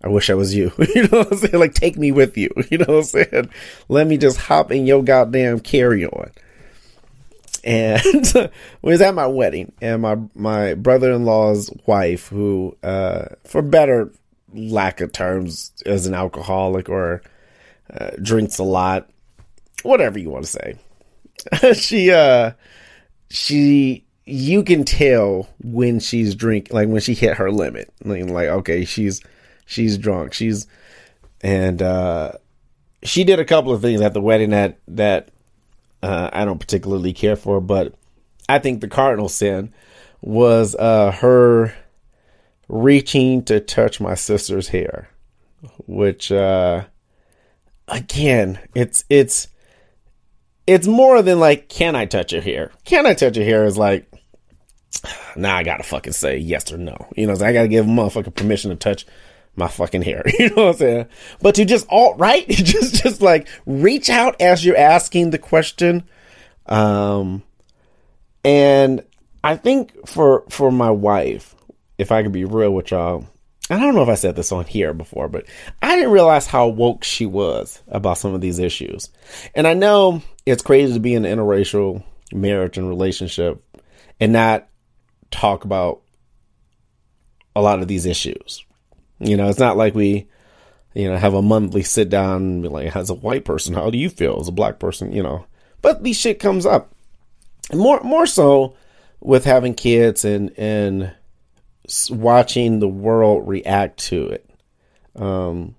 I 0.04 0.08
wish 0.08 0.32
I 0.32 0.34
was 0.34 0.56
you. 0.56 0.72
you 0.96 1.04
know 1.04 1.20
what 1.20 1.32
I'm 1.32 1.38
saying? 1.38 1.60
Like, 1.60 1.74
take 1.76 1.98
me 1.98 2.12
with 2.12 2.36
you. 2.38 2.50
You 2.72 2.80
know 2.80 2.86
what 2.88 2.98
I'm 2.98 3.04
saying? 3.04 3.50
Let 3.88 4.08
me 4.08 4.18
just 4.18 4.38
hop 4.38 4.72
in 4.72 4.88
your 4.88 5.04
goddamn 5.04 5.60
carry 5.60 6.06
on. 6.06 6.32
And 7.64 8.52
was 8.82 9.02
at 9.02 9.16
my 9.16 9.28
wedding, 9.28 9.72
and 9.82 10.02
my 10.02 10.18
my 10.36 10.74
brother 10.74 11.12
in 11.12 11.26
law's 11.26 11.72
wife, 11.86 12.28
who, 12.28 12.76
uh, 12.84 13.26
for 13.44 13.62
better 13.62 14.12
lack 14.54 15.02
of 15.02 15.12
terms, 15.12 15.72
is 15.86 16.08
an 16.08 16.14
alcoholic 16.14 16.90
or 16.90 17.22
uh, 17.94 18.12
drinks 18.22 18.60
a 18.60 18.64
lot, 18.64 19.10
whatever 19.84 20.20
you 20.20 20.30
want 20.30 20.46
to 20.46 20.52
say. 20.52 21.74
she 21.74 22.12
uh, 22.12 22.52
she 23.30 24.06
you 24.26 24.62
can 24.64 24.84
tell 24.84 25.48
when 25.64 26.00
she's 26.00 26.36
drink 26.36 26.68
like 26.72 26.90
when 26.90 27.00
she 27.00 27.14
hit 27.14 27.38
her 27.38 27.50
limit 27.50 27.92
like, 28.04 28.26
like 28.26 28.50
okay 28.50 28.84
she's 28.84 29.22
she's 29.66 29.98
drunk 29.98 30.34
she's 30.34 30.68
and 31.42 31.82
uh 31.82 32.34
she 33.04 33.24
did 33.24 33.40
a 33.40 33.46
couple 33.46 33.72
of 33.72 33.82
things 33.82 34.02
at 34.02 34.14
the 34.14 34.22
wedding 34.22 34.50
that 34.50 34.78
that 34.88 35.30
uh 36.04 36.30
I 36.34 36.46
don't 36.46 36.60
particularly 36.60 37.14
care 37.14 37.36
for 37.36 37.62
but 37.62 37.94
I 38.50 38.60
think 38.60 38.82
the 38.82 38.88
cardinal 38.88 39.30
sin 39.30 39.74
was 40.22 40.76
uh 40.76 41.12
her 41.12 41.74
reaching 42.68 43.44
to 43.46 43.60
touch 43.60 44.00
my 44.00 44.16
sister's 44.16 44.70
hair 44.70 45.10
which 45.86 46.32
uh 46.32 46.86
again 47.88 48.60
it's 48.76 49.06
it's 49.10 49.48
it's 50.66 50.88
more 50.88 51.22
than 51.22 51.40
like 51.40 51.70
can 51.70 51.96
I 51.96 52.06
touch 52.06 52.34
your 52.34 52.42
hair 52.42 52.72
can 52.84 53.06
I 53.06 53.14
touch 53.14 53.38
your 53.38 53.46
hair 53.46 53.66
is 53.66 53.78
like 53.78 54.12
now 55.36 55.56
I 55.56 55.64
gotta 55.64 55.84
fucking 55.84 56.14
say 56.14 56.38
yes 56.38 56.72
or 56.72 56.78
no. 56.78 57.08
You 57.16 57.28
know, 57.28 57.34
I 57.34 57.54
gotta 57.54 57.68
give 57.68 57.86
a 57.86 57.90
motherfucker 57.90 58.34
permission 58.34 58.72
to 58.72 58.76
touch 58.76 59.06
my 59.58 59.68
fucking 59.68 60.04
hair. 60.04 60.24
You 60.40 60.50
know 60.50 60.68
what 60.68 60.72
I'm 60.74 60.78
saying? 60.78 61.06
But 61.42 61.56
to 61.56 61.66
just 61.66 61.88
alt 61.90 62.20
right, 62.20 62.48
just 62.50 63.04
just 63.04 63.22
like 63.22 63.48
reach 63.66 64.10
out 64.10 64.40
as 64.40 64.64
you're 64.64 64.78
asking 64.78 65.32
the 65.32 65.40
question. 65.40 66.04
Um, 66.68 67.44
and 68.46 69.04
I 69.44 69.56
think 69.56 70.08
for 70.08 70.44
for 70.50 70.72
my 70.72 70.92
wife, 70.92 71.56
if 71.98 72.12
I 72.12 72.24
could 72.24 72.32
be 72.32 72.46
real 72.46 72.72
with 72.72 72.92
y'all, 72.92 73.26
I 73.70 73.80
don't 73.80 73.96
know 73.96 74.04
if 74.04 74.10
I 74.10 74.16
said 74.16 74.36
this 74.36 74.52
on 74.52 74.66
here 74.66 74.94
before, 74.94 75.28
but 75.28 75.46
I 75.82 75.96
didn't 75.96 76.12
realize 76.12 76.48
how 76.48 76.68
woke 76.68 77.04
she 77.04 77.26
was 77.26 77.82
about 77.88 78.18
some 78.18 78.34
of 78.34 78.42
these 78.42 78.60
issues. 78.60 79.10
And 79.56 79.68
I 79.68 79.74
know 79.74 80.22
it's 80.46 80.64
crazy 80.64 80.94
to 80.94 81.00
be 81.00 81.16
in 81.16 81.26
an 81.26 81.38
interracial 81.38 82.04
marriage 82.32 82.78
and 82.78 82.88
relationship 82.88 83.62
and 84.20 84.32
not 84.32 84.68
talk 85.32 85.66
about 85.66 86.02
a 87.56 87.62
lot 87.62 87.82
of 87.82 87.88
these 87.88 88.06
issues. 88.06 88.64
You 89.20 89.38
know, 89.38 89.50
it's 89.50 89.60
not 89.60 89.78
like 89.78 89.96
we, 89.96 90.28
you 90.94 91.10
know, 91.10 91.18
have 91.18 91.34
a 91.34 91.42
monthly 91.42 91.84
sit 91.84 92.10
down 92.10 92.64
like, 92.64 92.96
as 92.96 93.10
a 93.10 93.16
white 93.16 93.46
person, 93.46 93.74
how 93.74 93.90
do 93.90 93.98
you 93.98 94.10
feel 94.10 94.40
as 94.40 94.48
a 94.48 94.54
black 94.54 94.80
person? 94.80 95.12
You 95.12 95.24
know, 95.24 95.46
but 95.82 96.04
these 96.04 96.18
shit 96.20 96.40
comes 96.40 96.66
up 96.66 96.94
more, 97.74 98.00
more 98.02 98.26
so 98.26 98.76
with 99.20 99.46
having 99.46 99.74
kids 99.74 100.24
and, 100.24 100.58
and 100.58 101.14
watching 102.10 102.80
the 102.80 102.88
world 102.88 103.48
react 103.48 104.00
to 104.00 104.28
it. 104.30 104.50
Um, 105.16 105.76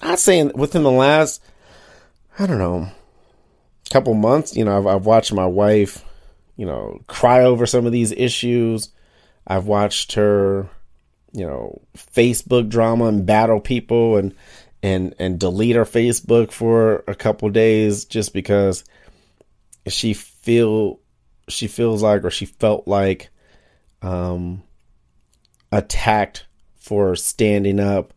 I'd 0.00 0.18
say 0.18 0.44
within 0.44 0.82
the 0.84 0.90
last, 0.90 1.42
I 2.38 2.46
don't 2.46 2.58
know, 2.58 2.88
couple 3.90 4.14
months, 4.14 4.56
you 4.56 4.64
know, 4.64 4.78
I've, 4.78 4.86
I've 4.86 5.06
watched 5.06 5.34
my 5.34 5.44
wife 5.44 6.02
you 6.56 6.66
know, 6.66 7.00
cry 7.06 7.42
over 7.42 7.66
some 7.66 7.86
of 7.86 7.92
these 7.92 8.12
issues. 8.12 8.90
I've 9.46 9.66
watched 9.66 10.12
her, 10.12 10.68
you 11.32 11.46
know, 11.46 11.80
Facebook 11.96 12.68
drama 12.68 13.06
and 13.06 13.26
battle 13.26 13.60
people 13.60 14.16
and 14.16 14.34
and 14.82 15.14
and 15.18 15.38
delete 15.38 15.76
her 15.76 15.84
Facebook 15.84 16.50
for 16.50 17.04
a 17.06 17.14
couple 17.14 17.48
days 17.50 18.04
just 18.04 18.32
because 18.32 18.84
she 19.86 20.14
feel 20.14 21.00
she 21.48 21.66
feels 21.66 22.02
like 22.02 22.24
or 22.24 22.30
she 22.30 22.46
felt 22.46 22.86
like 22.86 23.30
um 24.02 24.62
attacked 25.70 26.46
for 26.76 27.16
standing 27.16 27.80
up 27.80 28.12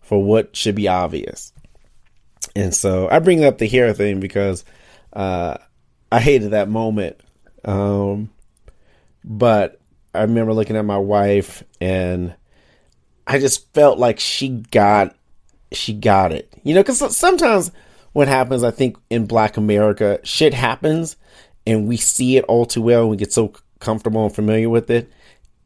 for 0.00 0.22
what 0.22 0.56
should 0.56 0.74
be 0.74 0.88
obvious. 0.88 1.52
And 2.56 2.74
so 2.74 3.08
I 3.10 3.18
bring 3.20 3.44
up 3.44 3.58
the 3.58 3.68
hair 3.68 3.92
thing 3.92 4.20
because 4.20 4.64
uh 5.12 5.58
I 6.10 6.20
hated 6.20 6.52
that 6.52 6.68
moment 6.68 7.20
um, 7.64 8.30
but 9.24 9.80
I 10.14 10.22
remember 10.22 10.54
looking 10.54 10.76
at 10.76 10.84
my 10.84 10.98
wife 10.98 11.62
and 11.80 12.34
I 13.28 13.38
just 13.38 13.72
felt 13.74 13.98
like 13.98 14.18
she 14.18 14.48
got 14.48 15.14
she 15.70 15.92
got 15.92 16.32
it. 16.32 16.52
You 16.64 16.74
know, 16.74 16.82
cuz 16.82 16.98
sometimes 17.16 17.70
what 18.12 18.26
happens 18.26 18.64
I 18.64 18.70
think 18.70 18.96
in 19.10 19.26
black 19.26 19.56
America, 19.56 20.18
shit 20.24 20.54
happens 20.54 21.16
and 21.66 21.86
we 21.86 21.98
see 21.98 22.38
it 22.38 22.44
all 22.46 22.64
too 22.64 22.82
well 22.82 23.02
and 23.02 23.10
we 23.10 23.16
get 23.16 23.32
so 23.32 23.52
comfortable 23.78 24.24
and 24.24 24.34
familiar 24.34 24.70
with 24.70 24.90
it 24.90 25.12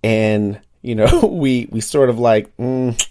and 0.03 0.61
you 0.83 0.97
know, 0.97 1.27
we 1.33 1.69
we 1.71 1.81
sort 1.81 2.11
of 2.11 2.19
like 2.19 2.55
mm, 2.57 3.09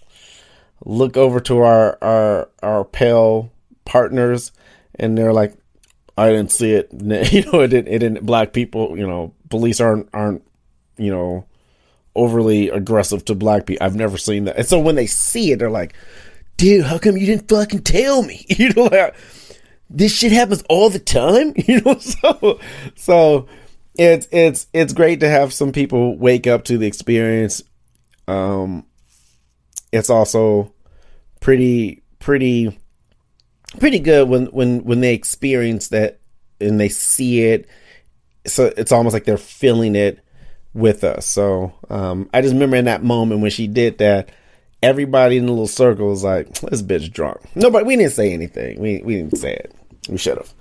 look 0.86 1.18
over 1.18 1.40
to 1.40 1.60
our 1.60 1.98
our 2.02 2.50
our 2.62 2.84
pale 2.84 3.52
partners 3.86 4.52
and 4.96 5.18
they're 5.18 5.34
like 5.34 5.56
I 6.18 6.30
didn't 6.30 6.52
see 6.52 6.74
it. 6.74 6.92
You 7.34 7.52
know, 7.52 7.62
it 7.62 7.70
didn't. 7.70 7.88
It 7.88 8.00
didn't. 8.00 8.26
Black 8.26 8.54
people. 8.54 8.98
You 8.98 9.08
know, 9.08 9.34
police 9.50 9.80
aren't 9.80 10.10
aren't. 10.14 10.44
You 10.98 11.12
know, 11.12 11.46
overly 12.16 12.70
aggressive 12.70 13.26
to 13.26 13.36
black 13.36 13.66
people. 13.66 13.86
I've 13.86 13.96
never 13.96 14.18
seen 14.18 14.46
that. 14.46 14.58
And 14.58 14.68
so 14.68 14.80
when 14.80 14.96
they 14.96 15.08
see 15.08 15.52
it, 15.52 15.60
they're 15.60 15.70
like, 15.70 15.94
"Dude, 16.58 16.86
how 16.86 16.98
come 16.98 17.18
you 17.18 17.26
didn't 17.26 17.50
fucking 17.50 17.84
tell 17.84 18.24
me?" 18.24 18.46
You 18.50 18.74
know, 18.74 18.84
like 18.84 19.16
this 19.90 20.16
shit 20.16 20.32
happens 20.32 20.64
all 20.70 20.90
the 20.90 21.00
time. 21.00 21.54
You 21.68 21.82
know, 21.82 21.98
so 21.98 22.60
so 22.96 23.48
it's 23.96 24.28
it's 24.32 24.68
it's 24.74 24.94
great 24.94 25.20
to 25.22 25.30
have 25.30 25.54
some 25.54 25.72
people 25.72 26.18
wake 26.18 26.48
up 26.48 26.64
to 26.66 26.78
the 26.78 26.88
experience. 26.88 27.62
Um, 28.28 28.86
it's 29.92 30.10
also 30.10 30.74
pretty 31.40 32.04
pretty 32.20 32.78
pretty 33.80 34.00
good 34.00 34.28
when 34.30 34.48
when 34.48 34.84
when 34.84 35.02
they 35.02 35.14
experience 35.14 35.90
that 35.90 36.20
and 36.60 36.80
they 36.80 36.90
see 36.90 37.44
it. 37.44 37.68
So 38.48 38.72
it's 38.76 38.92
almost 38.92 39.14
like 39.14 39.26
they're 39.26 39.38
feeling 39.38 39.96
it 39.96 40.20
with 40.74 41.04
us. 41.04 41.26
So 41.26 41.74
um, 41.90 42.30
I 42.34 42.42
just 42.42 42.54
remember 42.54 42.78
in 42.78 42.86
that 42.86 43.04
moment 43.04 43.42
when 43.42 43.52
she 43.52 43.68
did 43.68 43.98
that, 44.00 44.30
everybody 44.82 45.38
in 45.38 45.46
the 45.46 45.52
little 45.52 45.68
circle 45.68 46.08
was 46.08 46.24
like, 46.24 46.52
"This 46.62 46.82
bitch 46.82 47.12
drunk." 47.12 47.40
Nobody. 47.56 47.86
We 47.86 47.96
didn't 47.96 48.14
say 48.14 48.34
anything. 48.34 48.80
We 48.80 49.02
we 49.04 49.16
didn't 49.16 49.38
say 49.38 49.54
it. 49.54 49.76
We 50.10 50.18
should 50.18 50.38
have. 50.38 50.54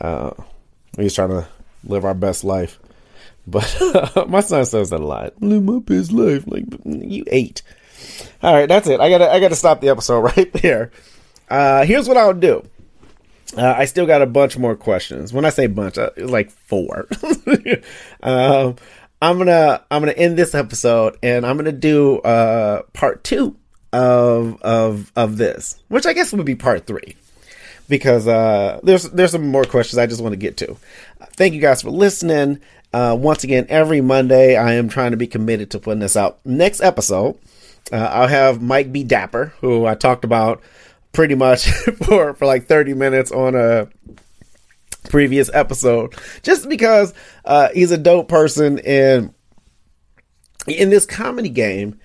Uh, 0.00 0.30
we 0.96 1.04
was 1.04 1.14
trying 1.14 1.30
to 1.30 1.46
live 1.84 2.04
our 2.04 2.14
best 2.14 2.44
life. 2.44 2.78
But 3.46 4.26
my 4.28 4.40
son 4.40 4.64
says 4.66 4.90
that 4.90 5.00
a 5.00 5.06
lot. 5.06 5.40
Live 5.40 5.62
my 5.62 5.78
best 5.78 6.12
life. 6.12 6.44
Like 6.46 6.64
you 6.84 7.24
ate. 7.28 7.62
All 8.42 8.52
right, 8.54 8.68
that's 8.68 8.88
it. 8.88 9.00
I 9.00 9.08
gotta 9.08 9.30
I 9.30 9.40
gotta 9.40 9.56
stop 9.56 9.80
the 9.80 9.88
episode 9.88 10.20
right 10.36 10.52
there. 10.52 10.90
Uh, 11.48 11.84
here's 11.84 12.08
what 12.08 12.16
I'll 12.16 12.34
do. 12.34 12.66
Uh, 13.56 13.74
I 13.76 13.84
still 13.84 14.06
got 14.06 14.22
a 14.22 14.26
bunch 14.26 14.58
more 14.58 14.74
questions. 14.74 15.32
When 15.32 15.44
I 15.44 15.50
say 15.50 15.68
bunch, 15.68 15.98
uh, 15.98 16.10
like 16.18 16.50
four. 16.50 17.06
um, 18.22 18.76
I'm 19.20 19.38
gonna 19.38 19.82
I'm 19.90 20.02
gonna 20.02 20.12
end 20.12 20.36
this 20.36 20.54
episode 20.54 21.18
and 21.22 21.46
I'm 21.46 21.56
gonna 21.56 21.72
do 21.72 22.18
uh 22.18 22.82
part 22.92 23.24
two 23.24 23.56
of 23.92 24.60
of 24.62 25.12
of 25.16 25.36
this, 25.36 25.80
which 25.88 26.06
I 26.06 26.12
guess 26.12 26.32
would 26.32 26.44
be 26.44 26.54
part 26.54 26.86
three, 26.86 27.16
because 27.88 28.28
uh, 28.28 28.80
there's 28.82 29.04
there's 29.10 29.32
some 29.32 29.48
more 29.48 29.64
questions 29.64 29.98
I 29.98 30.06
just 30.06 30.20
want 30.20 30.32
to 30.32 30.38
get 30.38 30.58
to. 30.58 30.76
Thank 31.32 31.54
you 31.54 31.60
guys 31.60 31.82
for 31.82 31.90
listening. 31.90 32.60
Uh, 32.92 33.16
once 33.18 33.44
again, 33.44 33.66
every 33.68 34.00
Monday 34.00 34.56
I 34.56 34.74
am 34.74 34.88
trying 34.88 35.10
to 35.10 35.16
be 35.16 35.26
committed 35.26 35.70
to 35.72 35.78
putting 35.78 36.00
this 36.00 36.16
out. 36.16 36.38
Next 36.44 36.80
episode, 36.80 37.38
uh, 37.92 37.96
I'll 37.96 38.28
have 38.28 38.62
Mike 38.62 38.92
B. 38.92 39.02
Dapper, 39.04 39.52
who 39.60 39.86
I 39.86 39.94
talked 39.94 40.24
about 40.24 40.62
pretty 41.12 41.34
much 41.34 41.66
for 42.04 42.34
for 42.34 42.46
like 42.46 42.66
30 42.66 42.94
minutes 42.94 43.32
on 43.32 43.54
a 43.54 43.88
previous 45.08 45.50
episode, 45.52 46.14
just 46.42 46.68
because 46.68 47.14
uh, 47.44 47.68
he's 47.74 47.90
a 47.90 47.98
dope 47.98 48.28
person 48.28 48.78
and 48.80 49.32
in 50.66 50.90
this 50.90 51.06
comedy 51.06 51.48
game 51.48 51.98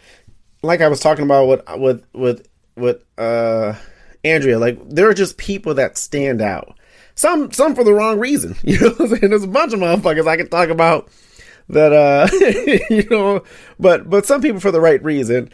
like 0.64 0.82
I 0.82 0.88
was 0.88 1.00
talking 1.00 1.26
about 1.26 1.48
with 1.48 1.62
with 1.78 2.06
with 2.14 2.48
with 2.76 3.04
uh 3.18 3.76
Andrea, 4.24 4.60
like 4.60 4.80
there 4.90 5.10
are 5.10 5.14
just 5.14 5.38
people 5.38 5.74
that 5.76 5.98
stand 5.98 6.42
out. 6.42 6.78
Some 7.16 7.52
some 7.52 7.76
for 7.76 7.84
the 7.84 7.94
wrong 7.94 8.20
reason. 8.20 8.56
You 8.64 8.80
know 8.80 8.90
what 8.90 9.02
I'm 9.02 9.08
saying? 9.08 9.30
There's 9.30 9.44
a 9.44 9.48
bunch 9.48 9.74
of 9.74 9.80
motherfuckers 9.80 10.28
I 10.28 10.38
can 10.38 10.50
talk 10.50 10.70
about 10.70 11.10
that 11.70 11.94
uh 11.94 12.28
you 12.94 13.08
know 13.10 13.44
but 13.80 14.10
but 14.10 14.26
some 14.26 14.42
people 14.42 14.60
for 14.60 14.72
the 14.72 14.82
right 14.82 15.04
reason. 15.04 15.50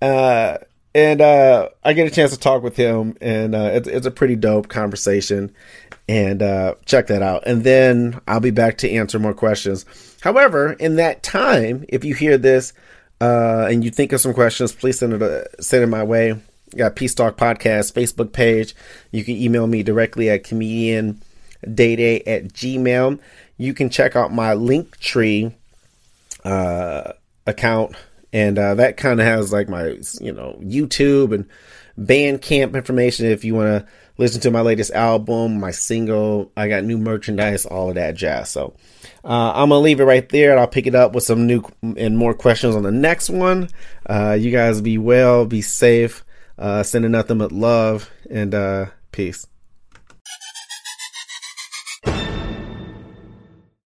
Uh 0.00 0.58
and 0.98 1.20
uh 1.20 1.68
I 1.84 1.92
get 1.92 2.10
a 2.10 2.14
chance 2.14 2.32
to 2.32 2.38
talk 2.38 2.62
with 2.62 2.76
him 2.76 3.16
and 3.20 3.54
uh 3.54 3.70
it's 3.72 3.88
it's 3.88 4.06
a 4.06 4.10
pretty 4.10 4.36
dope 4.36 4.68
conversation 4.68 5.54
and 6.08 6.42
uh 6.42 6.74
check 6.86 7.06
that 7.06 7.22
out. 7.22 7.44
And 7.46 7.62
then 7.62 8.20
I'll 8.26 8.40
be 8.40 8.50
back 8.50 8.78
to 8.78 8.90
answer 8.90 9.18
more 9.18 9.34
questions. 9.34 9.84
However, 10.20 10.72
in 10.72 10.96
that 10.96 11.22
time, 11.22 11.84
if 11.88 12.04
you 12.04 12.14
hear 12.14 12.36
this 12.36 12.72
uh, 13.20 13.66
and 13.70 13.84
you 13.84 13.90
think 13.90 14.12
of 14.12 14.20
some 14.20 14.34
questions, 14.34 14.72
please 14.72 14.98
send 14.98 15.12
it 15.12 15.22
uh, 15.22 15.44
send 15.60 15.84
it 15.84 15.88
my 15.88 16.02
way. 16.02 16.40
got 16.76 16.96
Peace 16.96 17.14
Talk 17.14 17.36
Podcast 17.36 17.92
Facebook 17.92 18.32
page. 18.32 18.74
You 19.12 19.24
can 19.24 19.36
email 19.36 19.66
me 19.66 19.82
directly 19.82 20.30
at 20.30 20.44
comedian 20.44 21.20
day 21.74 22.20
at 22.26 22.52
gmail. 22.52 23.18
You 23.56 23.74
can 23.74 23.90
check 23.90 24.16
out 24.16 24.32
my 24.32 24.54
Linktree 24.54 25.52
uh, 26.44 27.12
account, 27.46 27.96
and 28.32 28.58
uh, 28.58 28.74
that 28.74 28.96
kind 28.96 29.20
of 29.20 29.26
has 29.26 29.52
like 29.52 29.68
my 29.68 29.98
you 30.20 30.32
know 30.32 30.58
YouTube 30.62 31.34
and 31.34 31.48
Bandcamp 31.98 32.74
information 32.74 33.26
if 33.26 33.44
you 33.44 33.54
want 33.54 33.84
to 33.84 33.92
listen 34.18 34.40
to 34.42 34.50
my 34.50 34.60
latest 34.60 34.92
album, 34.92 35.58
my 35.58 35.70
single. 35.70 36.52
I 36.56 36.68
got 36.68 36.84
new 36.84 36.98
merchandise, 36.98 37.66
all 37.66 37.88
of 37.88 37.94
that 37.94 38.14
jazz. 38.14 38.50
So 38.50 38.74
uh, 39.24 39.52
I'm 39.54 39.70
gonna 39.70 39.80
leave 39.80 40.00
it 40.00 40.04
right 40.04 40.28
there, 40.28 40.50
and 40.50 40.60
I'll 40.60 40.66
pick 40.66 40.86
it 40.86 40.94
up 40.94 41.12
with 41.12 41.24
some 41.24 41.46
new 41.46 41.64
and 41.96 42.18
more 42.18 42.34
questions 42.34 42.76
on 42.76 42.82
the 42.82 42.90
next 42.92 43.30
one. 43.30 43.68
Uh, 44.06 44.36
you 44.38 44.50
guys 44.50 44.80
be 44.80 44.98
well, 44.98 45.44
be 45.46 45.62
safe, 45.62 46.24
uh, 46.58 46.82
sending 46.82 47.12
nothing 47.12 47.38
but 47.38 47.52
love, 47.52 48.10
and 48.30 48.54
uh, 48.54 48.86
peace. 49.12 49.46